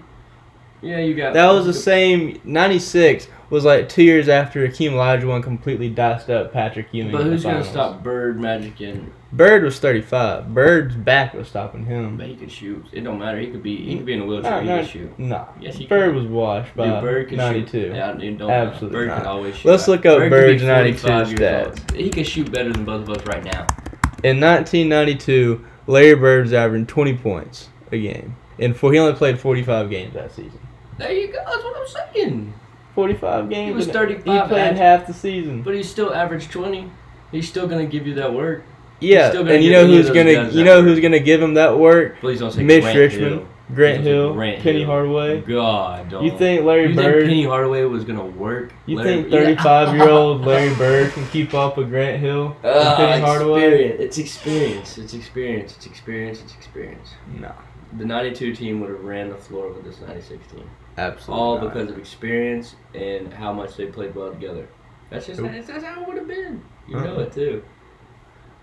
[0.81, 2.41] Yeah, you got That was the same.
[2.43, 7.11] '96 was like two years after Hakeem Olajuwon completely diced up Patrick Ewing.
[7.11, 9.11] But who's gonna stop Bird, Magic, and?
[9.33, 10.53] Bird was 35.
[10.53, 12.17] Bird's back was stopping him.
[12.17, 12.83] But he could shoot.
[12.91, 13.39] It don't matter.
[13.39, 13.77] He could be.
[13.77, 14.51] He could be in a wheelchair.
[14.51, 15.19] No, he no, could shoot.
[15.19, 16.15] Nah, Yes, he Bird could.
[16.15, 17.71] was washed by Dude, Bird could 92.
[17.71, 17.93] shoot.
[17.95, 19.17] Yeah, it don't Absolutely Bird not.
[19.19, 19.69] could always shoot.
[19.69, 21.67] Let's look up Bird Bird's 92 45 years stats.
[21.67, 21.91] old.
[22.01, 23.67] He could shoot better than both of us right now.
[24.23, 28.35] In 1992, Larry Bird was averaging 20 points a game.
[28.59, 30.59] And for, he only played 45 games that season.
[30.97, 31.39] There you go.
[31.45, 32.53] That's what I'm saying.
[32.93, 33.67] 45 games.
[33.69, 35.63] He was and 35 He played at- half the season.
[35.63, 36.89] But he's still averaged 20.
[37.31, 38.63] He's still gonna give you that work.
[38.99, 42.19] Yeah, and you know who's gonna you know who's gonna give him that work?
[42.19, 43.47] Please don't say Mitch Grant Richmond, Hill.
[43.73, 44.87] Grant Please don't say Hill, Grant Penny Hill.
[44.87, 45.41] Hardaway.
[45.41, 46.23] God, dog.
[46.25, 47.03] You think Larry You Bird?
[47.13, 48.73] think Penny Hardaway was gonna work?
[48.85, 52.73] you Larry- think 35 year old Larry Bird can keep up with Grant Hill and
[52.75, 53.61] Ah, Penny Hardaway?
[53.63, 54.01] experience.
[54.01, 54.97] It's experience.
[54.97, 55.75] It's experience.
[55.77, 56.41] It's experience.
[56.41, 57.09] It's experience.
[57.39, 57.53] No,
[57.97, 60.69] The 92 team would have ran the floor with this 96 team.
[60.97, 61.41] absolutely.
[61.43, 61.73] All not.
[61.73, 64.67] because of experience and how much they played well together.
[65.09, 66.61] That's just that's, that's how it would have been.
[66.87, 67.03] You Uh-uh.
[67.03, 67.63] know it too.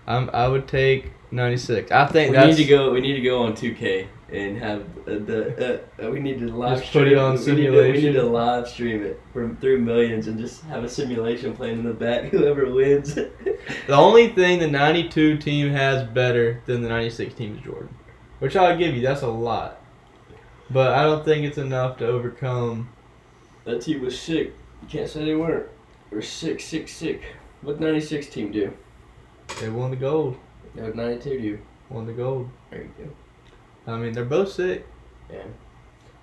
[0.07, 1.91] I'm, I would take 96.
[1.91, 2.91] I think We that's need to go.
[2.91, 5.81] We need to go on 2K and have uh, the.
[6.01, 8.01] Uh, uh, we need to live Just put it stream on we need to- We
[8.01, 11.85] need, to live stream it from through millions and just have a simulation playing in
[11.85, 12.23] the back.
[12.31, 13.15] Whoever wins.
[13.15, 13.29] the
[13.89, 17.89] only thing the 92 team has better than the 96 team is Jordan,
[18.39, 19.01] which I'll give you.
[19.01, 19.81] That's a lot,
[20.69, 22.89] but I don't think it's enough to overcome.
[23.65, 24.53] that team was sick.
[24.81, 25.67] You can't say they weren't.
[26.09, 27.21] They were sick, sick, sick.
[27.61, 28.73] What 96 team do?
[29.59, 30.37] They won the gold.
[30.73, 31.59] What 92 do?
[31.89, 32.49] Won the gold.
[32.69, 33.09] There you go.
[33.87, 34.85] I mean, they're both sick.
[35.31, 35.43] Yeah.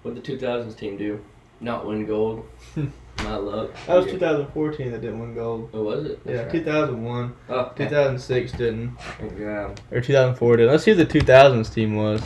[0.02, 1.24] What the 2000s team do?
[1.60, 2.46] Not win gold.
[3.24, 3.70] My luck.
[3.86, 5.70] That was 2014 that didn't win gold.
[5.72, 6.20] Oh, was it?
[6.26, 7.22] Yeah, That's 2001.
[7.22, 7.34] right.
[7.48, 8.96] Oh, 2006 didn't.
[9.38, 9.74] yeah.
[9.90, 10.70] Or 2004 did.
[10.70, 12.22] Let's see who the 2000s team was.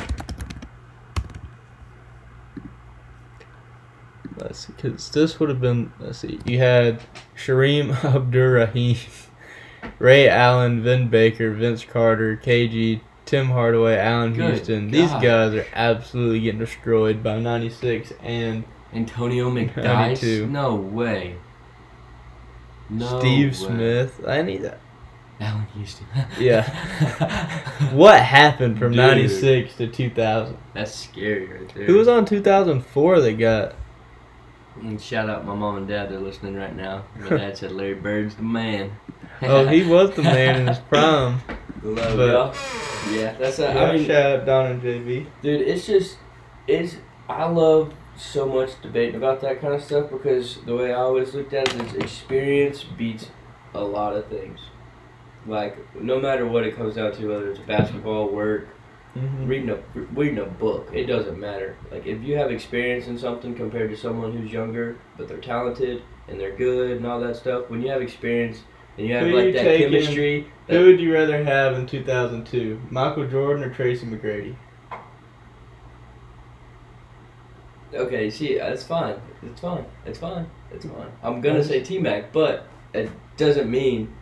[4.37, 5.93] Let's see, because this would have been.
[6.01, 6.41] Let's see.
[6.45, 7.01] You had
[7.37, 8.97] Shareef Abdur-Rahim,
[9.99, 13.01] Ray Allen, Vin Baker, Vince Carter, KG,
[13.31, 14.91] Tim Hardaway, Allen Good Houston.
[14.91, 20.51] These guys are absolutely getting destroyed by 96 and Antonio McDyess?
[20.51, 21.37] No way.
[22.89, 23.67] No Steve way.
[23.69, 24.21] Smith.
[24.27, 24.81] I need that.
[25.39, 26.07] Allan Houston.
[26.41, 26.67] Yeah.
[27.93, 28.99] What happened from Dude.
[28.99, 30.57] 96 to 2000?
[30.75, 31.85] That's scary right there.
[31.85, 33.75] Who was on 2004 that got.
[34.83, 36.11] And shout out my mom and dad.
[36.11, 37.05] They're listening right now.
[37.19, 38.93] My dad said Larry Bird's the man.
[39.43, 41.41] Oh, he was the man in his prime.
[41.83, 42.55] Love y'all.
[43.15, 45.27] Yeah, that's a, Yeah, I mean, shout out Don and JB.
[45.43, 46.19] dude, it's just
[46.67, 46.97] it's
[47.29, 51.33] I love so much debating about that kind of stuff because the way I always
[51.35, 53.31] looked at it is experience beats
[53.73, 54.61] a lot of things.
[55.47, 58.69] Like no matter what it comes down to, whether it's basketball, work,
[59.17, 59.47] Mm-hmm.
[59.49, 59.79] reading a
[60.13, 61.77] reading a book, it doesn't matter.
[61.91, 66.03] Like if you have experience in something compared to someone who's younger but they're talented
[66.29, 68.63] and they're good and all that stuff, when you have experience
[68.97, 69.91] and you have Who like that taking?
[69.91, 74.55] chemistry, Who would you rather have in 2002, Michael Jordan or Tracy McGrady?
[77.95, 79.17] okay, see, that's fine.
[79.43, 79.85] It's fine.
[80.07, 80.49] It's fine.
[80.71, 81.11] It's fine.
[81.23, 84.15] I'm gonna say T Mac, but it doesn't mean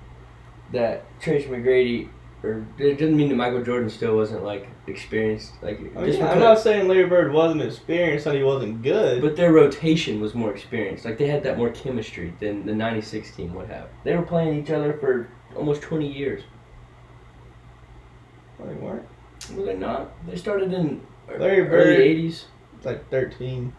[0.73, 2.09] that Tracy McGrady
[2.43, 5.53] or it doesn't mean that Michael Jordan still wasn't like experienced.
[5.63, 9.21] Like I mean, I'm not saying Larry Bird wasn't experienced, and he wasn't good.
[9.21, 11.05] But their rotation was more experienced.
[11.05, 13.89] Like they had that more chemistry than the '96 team would have.
[14.05, 16.43] They were playing each other for almost 20 years.
[18.59, 19.05] Well, they weren't.
[19.55, 20.11] Were they not?
[20.27, 22.45] They started in Larry Bird- early '80s.
[22.85, 23.73] Like 13.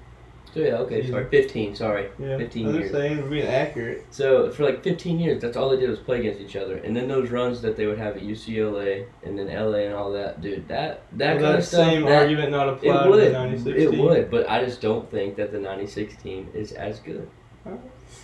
[0.54, 1.12] So yeah, okay, Season.
[1.14, 1.76] sorry, 15.
[1.76, 2.38] Sorry, Yeah.
[2.38, 2.84] 15 I'm years.
[2.90, 4.06] just saying, we're being accurate.
[4.10, 6.78] So for like 15 years, that's all they did was play against each other.
[6.78, 10.12] And then those runs that they would have at UCLA and then LA and all
[10.14, 11.86] that, dude, that that Will kind that of stuff.
[11.86, 13.28] same that- argument not it apply to would.
[13.28, 14.00] the 96 It team?
[14.06, 17.28] would, but I just don't think that the '96 team is as good.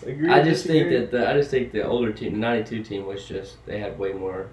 [0.06, 3.06] Agree, I just think that the I just think the older team, the '92 team,
[3.06, 4.48] was just they had way more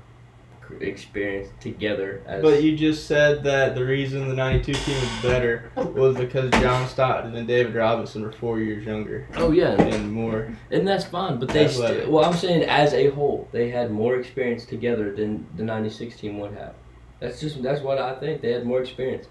[0.80, 2.22] experience together.
[2.26, 6.50] As But you just said that the reason the 92 team was better was because
[6.52, 10.48] John Stockton and David Robinson were four years younger oh yeah, and more.
[10.70, 11.38] and that's fine.
[11.38, 12.10] But they still.
[12.10, 16.38] Well, I'm saying as a whole, they had more experience together than the '96 team
[16.38, 16.74] would have.
[17.20, 18.42] That's just that's what I think.
[18.42, 19.26] They had more experience.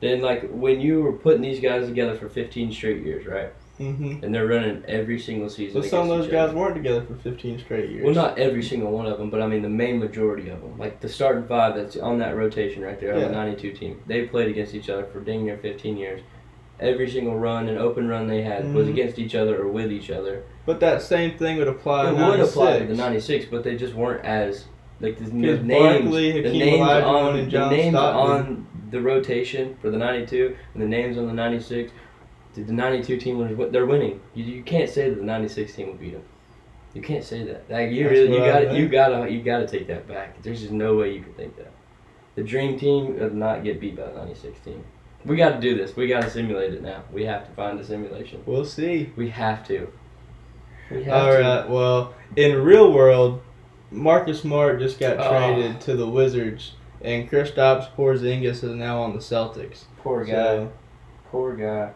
[0.00, 3.52] Then like when you were putting these guys together for 15 straight years, right?
[3.90, 5.80] Hmm And they're running every single season.
[5.80, 6.58] But some of those guys other.
[6.58, 8.04] weren't together for 15 straight years.
[8.04, 10.78] Well, not every single one of them, but I mean the main majority of them.
[10.78, 13.28] Like the starting five that's on that rotation right there on Yeah.
[13.28, 14.00] the 92 team.
[14.06, 16.20] They played against each other for dang near 15 years.
[16.80, 18.90] Every single run and open run they had was Mhm.
[18.90, 20.42] against each other or with each other.
[20.66, 23.76] But that same thing would apply it to would apply to the 96, but they
[23.76, 24.66] just weren't as
[25.00, 25.68] like the, names,
[26.04, 28.20] Barkley, the names Olajuwon, on and the names Stockton.
[28.46, 31.90] on the rotation for the 92 and the names on the 96.
[32.54, 34.20] The the 92 team was they're winning.
[34.34, 36.22] You, you can't say that the 96 team will beat them.
[36.94, 37.70] You can't say that.
[37.70, 40.42] Like you That's really you got to you gotta you gotta take that back.
[40.42, 41.72] There's just no way you can think that.
[42.34, 44.84] The dream team would not get beat by the 96 team.
[45.24, 45.94] We got to do this.
[45.94, 47.04] We got to simulate it now.
[47.12, 48.42] We have to find a simulation.
[48.44, 49.12] We'll see.
[49.16, 49.92] We have to.
[50.90, 51.38] We have All to.
[51.40, 51.68] right.
[51.70, 53.40] Well, in real world,
[53.90, 55.28] Marcus Smart just got Oh.
[55.30, 56.72] traded to the Wizards,
[57.02, 59.84] and Kristaps Porzingis is now on the Celtics.
[59.98, 60.32] Poor guy.
[60.32, 60.72] So,
[61.30, 61.92] Poor guy.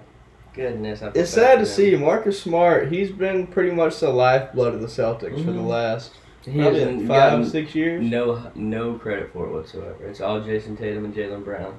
[0.56, 1.02] Goodness.
[1.02, 1.66] I it's sad to him.
[1.66, 2.90] see Marcus Smart.
[2.90, 5.66] He's been pretty much the lifeblood of the Celtics for the Mhm.
[5.68, 8.02] last He probably five, six years.
[8.04, 10.06] no no credit for it whatsoever.
[10.08, 11.74] It's all Jayson Tatum and Jaylen Brown.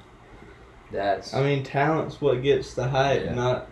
[0.91, 1.34] That's.
[1.34, 3.34] I mean, talent's what gets the hype, Yeah.
[3.36, 3.69] not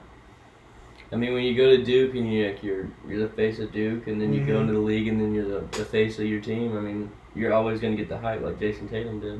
[1.11, 3.71] I mean, when you go to Duke and you're like, you're you're the face of
[3.71, 4.61] Duke, and then you go Mhm.
[4.61, 6.75] into the league and then you're the, the face of your team.
[6.75, 9.39] I mean, you're always gonna get the hype like Jayson Tatum did.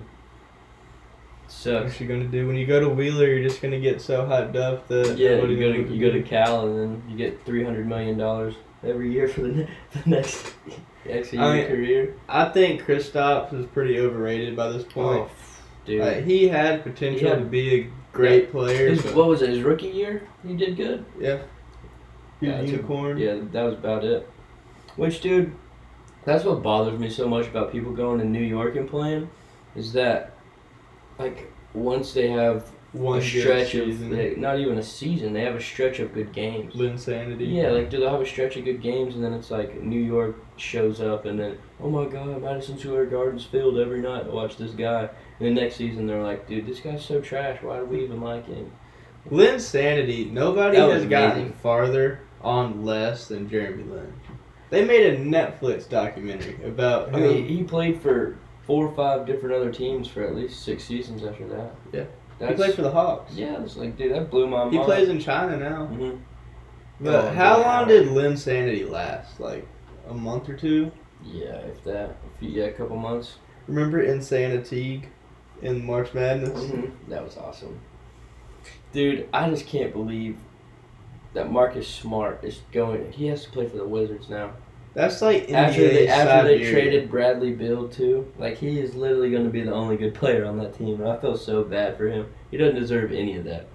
[1.47, 1.91] Sucks.
[1.93, 3.27] what you gonna do when you go to Wheeler.
[3.27, 6.21] You're just gonna get so hyped up that Yeah, you go to you go to.
[6.23, 9.67] Cal and then you get three hundred million dollars every year for the, ne-
[10.03, 10.53] the next
[11.05, 12.15] next year I mean, career.
[12.27, 15.21] I think Kristaps is pretty overrated by this point.
[15.21, 15.29] Oh,
[15.85, 16.01] dude.
[16.01, 18.89] Like, he had potential He had- to be a great player.
[18.89, 19.49] His, what was it?
[19.49, 21.05] His rookie year, he did good.
[21.19, 21.39] yeah.
[22.39, 23.17] He Yeah, it's a- unicorn.
[23.17, 24.27] Yeah, that was about it.
[24.95, 25.53] Which, dude,
[26.23, 29.29] that's what bothers me so much about people going to New York and playing,
[29.75, 30.34] is that,
[31.17, 35.41] like, once they have One a good stretch of they, not even a season, they
[35.41, 36.73] have a stretch of good games.
[36.73, 37.53] Linsanity.
[37.53, 39.99] Yeah, like do they have a stretch of good games, and then it's like New
[39.99, 44.31] York shows up, and then oh my God, Madison Square Garden's filled every night to
[44.31, 45.09] watch this guy.
[45.39, 47.61] And the next season they're like, dude, this guy's so trash.
[47.61, 48.71] Why do we even like him?
[49.29, 50.31] Linsanity.
[50.31, 54.13] Nobody That was has gotten farther on less than Jeremy Lin.
[54.69, 59.55] They made a Netflix documentary about I mean, he played for four or five different
[59.55, 61.75] other teams for at least six seasons after that.
[61.93, 62.05] Yeah.
[62.39, 63.33] That's, he played for the Hawks.
[63.33, 64.73] Yeah, it's like, dude, that blew my mind.
[64.73, 65.85] He plays in China now.
[65.85, 66.17] hmm
[66.99, 67.79] But Oh, how wow.
[67.79, 69.39] long did Linsanity last?
[69.39, 69.65] Like
[70.09, 70.91] a month or two?
[71.23, 73.37] Yeah, if that, a few, yeah, a couple months.
[73.67, 75.03] Remember Insanity
[75.61, 76.59] in March Madness?
[76.59, 77.09] Mm-hmm.
[77.09, 77.79] That was awesome.
[78.91, 80.37] Dude, I just can't believe
[81.33, 83.11] that Marcus Smart is going.
[83.11, 84.51] He has to play for the Wizards now.
[84.95, 89.43] That's like after they after they traded Bradley Beal too, like he is literally going
[89.43, 92.07] to be the only good player on that team, and I feel so bad for
[92.09, 92.27] him.
[92.49, 93.67] He doesn't deserve any of that.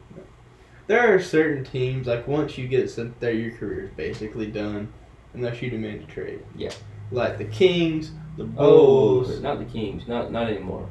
[0.86, 4.92] There are certain teams like once you get sent there, your career is basically done,
[5.34, 6.40] unless you demand a trade.
[6.56, 6.72] Yeah.
[7.12, 8.58] like the Kings, the Bulls.
[8.58, 9.40] Oh, Bulls.
[9.40, 10.08] not the Kings.
[10.08, 10.88] Not not anymore.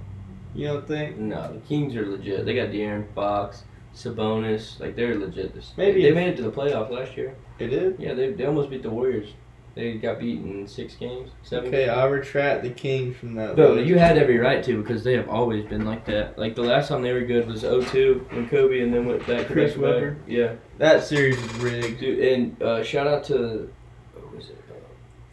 [0.53, 1.17] You don't think?
[1.17, 2.45] No, the Kings are legit.
[2.45, 3.63] They got De'Aaron Fox,
[3.95, 4.79] Sabonis.
[4.79, 5.53] Like they're legit.
[5.55, 7.35] This Maybe they if- made it to the playoffs last year.
[7.57, 7.99] They did.
[7.99, 9.29] Yeah, they, they almost beat the Warriors.
[9.75, 11.67] They got beaten in six games, seven.
[11.69, 13.55] Okay, I'll retract the Kings from that.
[13.55, 16.37] But you had every right to because they have always been like that.
[16.37, 19.47] Like the last time they were good was 0-2 when Kobe and then went back
[19.47, 19.93] to Chris back to back.
[19.93, 20.17] Webber?
[20.27, 21.99] Yeah, that series is rigged.
[21.99, 22.19] dude.
[22.19, 23.71] And uh, shout out to
[24.15, 24.57] what was it?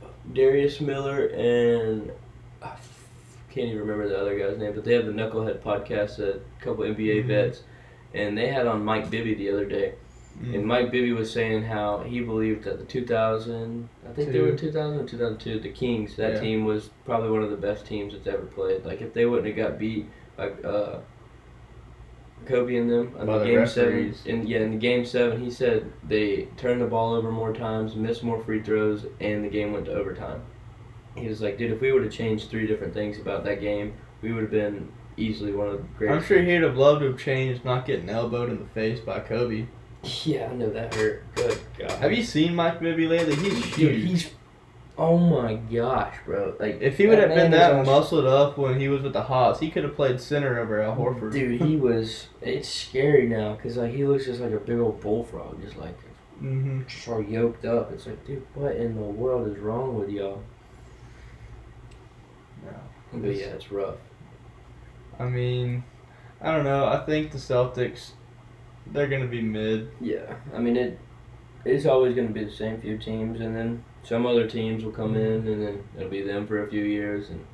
[0.02, 2.12] Uh, Darius Miles and
[2.62, 3.08] I f-
[3.50, 6.18] can't even remember the other guy's name, but they have the Knucklehead podcast.
[6.20, 7.26] A couple NBA Mhm.
[7.26, 7.62] vets,
[8.14, 9.94] and they had on Mike Bibby the other day.
[10.42, 10.54] Mm.
[10.54, 14.52] And Mike Bibby was saying how he believed that the 2000, I think they were
[14.54, 16.40] 2000 or 2002, the Kings, that Yeah.
[16.40, 18.84] team was probably one of the best teams that's ever played.
[18.84, 20.06] Like if they wouldn't have got beat
[20.36, 21.00] by uh,
[22.44, 24.20] Kobe and them in the the game referees.
[24.20, 27.52] seven, in yeah, in the game seven, he said they turned the ball over more
[27.52, 30.42] times, missed more free throws, and the game went to overtime.
[31.16, 33.94] He was like, dude, if we would have changed three different things about that game,
[34.20, 36.18] we would have been easily one of the greatest.
[36.20, 39.20] I'm sure he'd have loved to have changed not getting elbowed in the face by
[39.20, 39.66] Kobe.
[40.24, 41.24] Yeah, I know that hurt.
[41.34, 41.90] Good God.
[41.92, 43.34] Have you seen Mike Bibby lately?
[43.36, 44.08] He's Dude, huge.
[44.08, 44.30] he's.
[44.98, 46.56] Oh my gosh, bro!
[46.58, 49.58] Like if he would have been that muscled up when he was with the Hawks,
[49.60, 51.32] he could have played center over Al Horford.
[51.32, 52.28] dude, he was.
[52.40, 55.98] It's scary now because like he looks just like a big old bullfrog, just like
[56.38, 57.92] hmm just all yoked up.
[57.92, 60.42] It's like, dude, what in the world is wrong with y'all?
[62.64, 62.72] No,
[63.20, 63.96] but yeah, it's rough.
[65.18, 65.84] I mean,
[66.40, 66.86] I don't know.
[66.86, 68.12] I think the Celtics,
[68.92, 69.88] they're gonna be mid.
[70.00, 70.98] Yeah, I mean it.
[71.64, 74.92] It's always going to be the same few teams, and then some other teams will
[74.92, 77.44] come in, and then it'll be them for a few years, and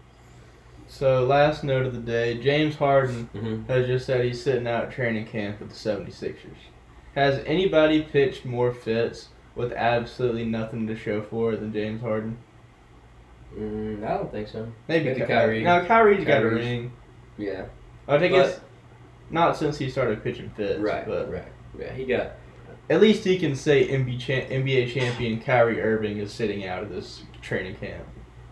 [0.87, 3.67] So last note of the day, James Harden Mhm.
[3.69, 6.59] has just said he's sitting out training camp with the 76ers.
[7.15, 12.37] Has anybody pitched more fits with absolutely nothing to show for it than James Harden?
[13.59, 14.67] mm, I don't think so.
[14.89, 15.63] Maybe, Maybe Ky- Kyrie.
[15.63, 16.93] No, Kyrie's got a ring.
[17.39, 17.65] Yeah,
[18.07, 18.61] I think But- it's
[19.33, 21.49] not since he started pitching fits, right, but right.
[21.79, 22.33] Yeah, he got
[22.91, 26.91] at least he can say NBA, cha- NBA champion Kyrie Irving is sitting out of
[26.91, 28.05] this training camp.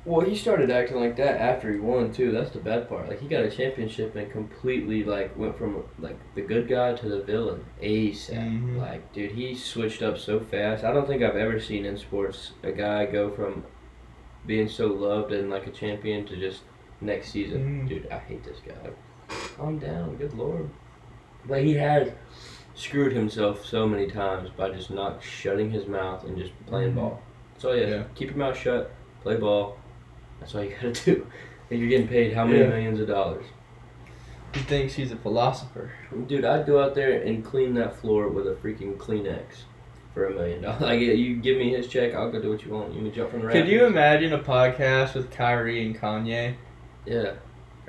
[0.06, 2.32] Well, he started acting like that after he won too.
[2.32, 3.08] That's the bad part.
[3.08, 7.08] Like he got a championship and completely like went from like the good guy to
[7.08, 8.32] the villain ASAP.
[8.38, 8.78] Mhm.
[8.78, 10.84] Like, dude, he switched up so fast.
[10.84, 13.64] I don't think I've ever seen in sports a guy go from
[14.46, 16.62] being so loved and like a champion to just
[17.02, 17.82] next season.
[17.84, 17.88] Mhm.
[17.90, 18.90] Dude, I hate this guy.
[19.56, 20.68] Calm down, good lord.
[21.46, 22.10] But he has
[22.74, 26.96] screwed himself so many times by just not shutting his mouth and just playing Mhm.
[26.96, 27.22] ball.
[27.58, 28.02] So yeah, Yeah.
[28.14, 28.90] keep your mouth shut,
[29.22, 29.76] play ball.
[30.38, 31.26] That's all you gotta do.
[31.70, 32.66] And you're getting paid how many Yeah.
[32.68, 33.44] millions of dollars?
[34.52, 35.92] He thinks he's a philosopher.
[36.26, 39.62] Dude, I'd go out there and clean that floor with a freaking Kleenex
[40.12, 40.80] for a million dollars.
[40.90, 42.92] Like, you give me his check, I'll go do what you want.
[42.92, 46.54] You can jump from the Could you imagine a podcast with Kyrie and Kanye?
[47.06, 47.34] Yeah.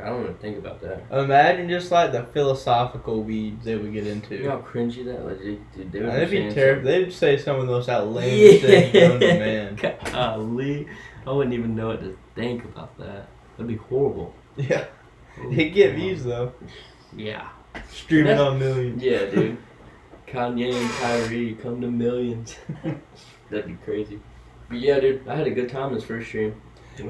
[0.03, 1.03] I don't even think about that.
[1.11, 4.35] Imagine just like the philosophical weeds they would get into.
[4.35, 5.39] You know how cringy that was?
[5.39, 6.83] Dude, they would That'd be terrible.
[6.83, 9.75] They'd say some of the most outlandish things known to man.
[10.11, 10.87] Golly.
[11.25, 13.27] I wouldn't even know what to think about that.
[13.57, 14.33] That'd be horrible.
[14.57, 14.85] Yeah,
[15.49, 16.53] he'd get views though.
[17.15, 17.47] Yeah.
[17.89, 19.01] Streaming That's- on millions.
[19.01, 19.57] Yeah, dude.
[20.27, 22.55] Kanye and Kyrie come to millions.
[23.49, 24.19] That'd be crazy.
[24.69, 26.61] But yeah, dude, I had a good time this first stream.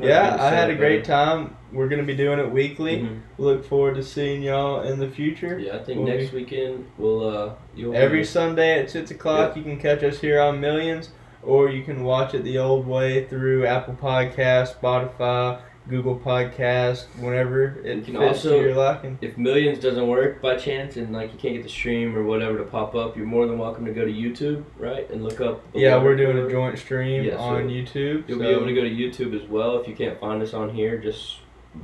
[0.01, 1.55] Yeah, I had a great time.
[1.71, 2.99] We're gonna be doing it weekly.
[2.99, 3.19] Mhm.
[3.37, 5.57] Look forward to seeing y'all in the future.
[5.59, 9.55] Yeah, I think We'll next weekend we'll uh you'll Every be- Sunday at six o'clock,
[9.55, 11.09] you can catch us here on Millions,
[11.43, 15.59] or you can watch it the old way through Apple Podcast, Spotify,
[15.89, 19.17] Google Podcast, whenever it You can fits also- your liking.
[19.21, 22.57] if millions doesn't work by chance and like you can't get the stream or whatever
[22.59, 25.61] to pop up, you're more than welcome to go to YouTube, right, and look up.
[25.73, 28.23] Yeah, we're doing a joint stream Yeah, so on YouTube.
[28.27, 30.53] You'll so- be able to go to YouTube as well if you can't find us
[30.53, 30.97] on here.
[30.97, 31.39] Just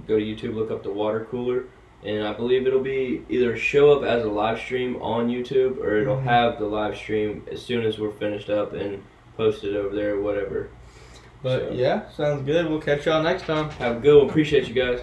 [0.07, 1.63] go to YouTube, look up the water cooler,
[2.03, 5.97] and I believe it'll be either show up as a live stream on YouTube or
[5.97, 6.23] it'll Mhm.
[6.23, 9.01] have the live stream as soon as we're finished up and
[9.35, 10.69] posted over there or whatever.
[11.43, 12.69] But So- yeah, sounds good.
[12.69, 13.69] We'll catch y'all next time.
[13.71, 14.29] Have a good one.
[14.29, 14.99] Appreciate you guys.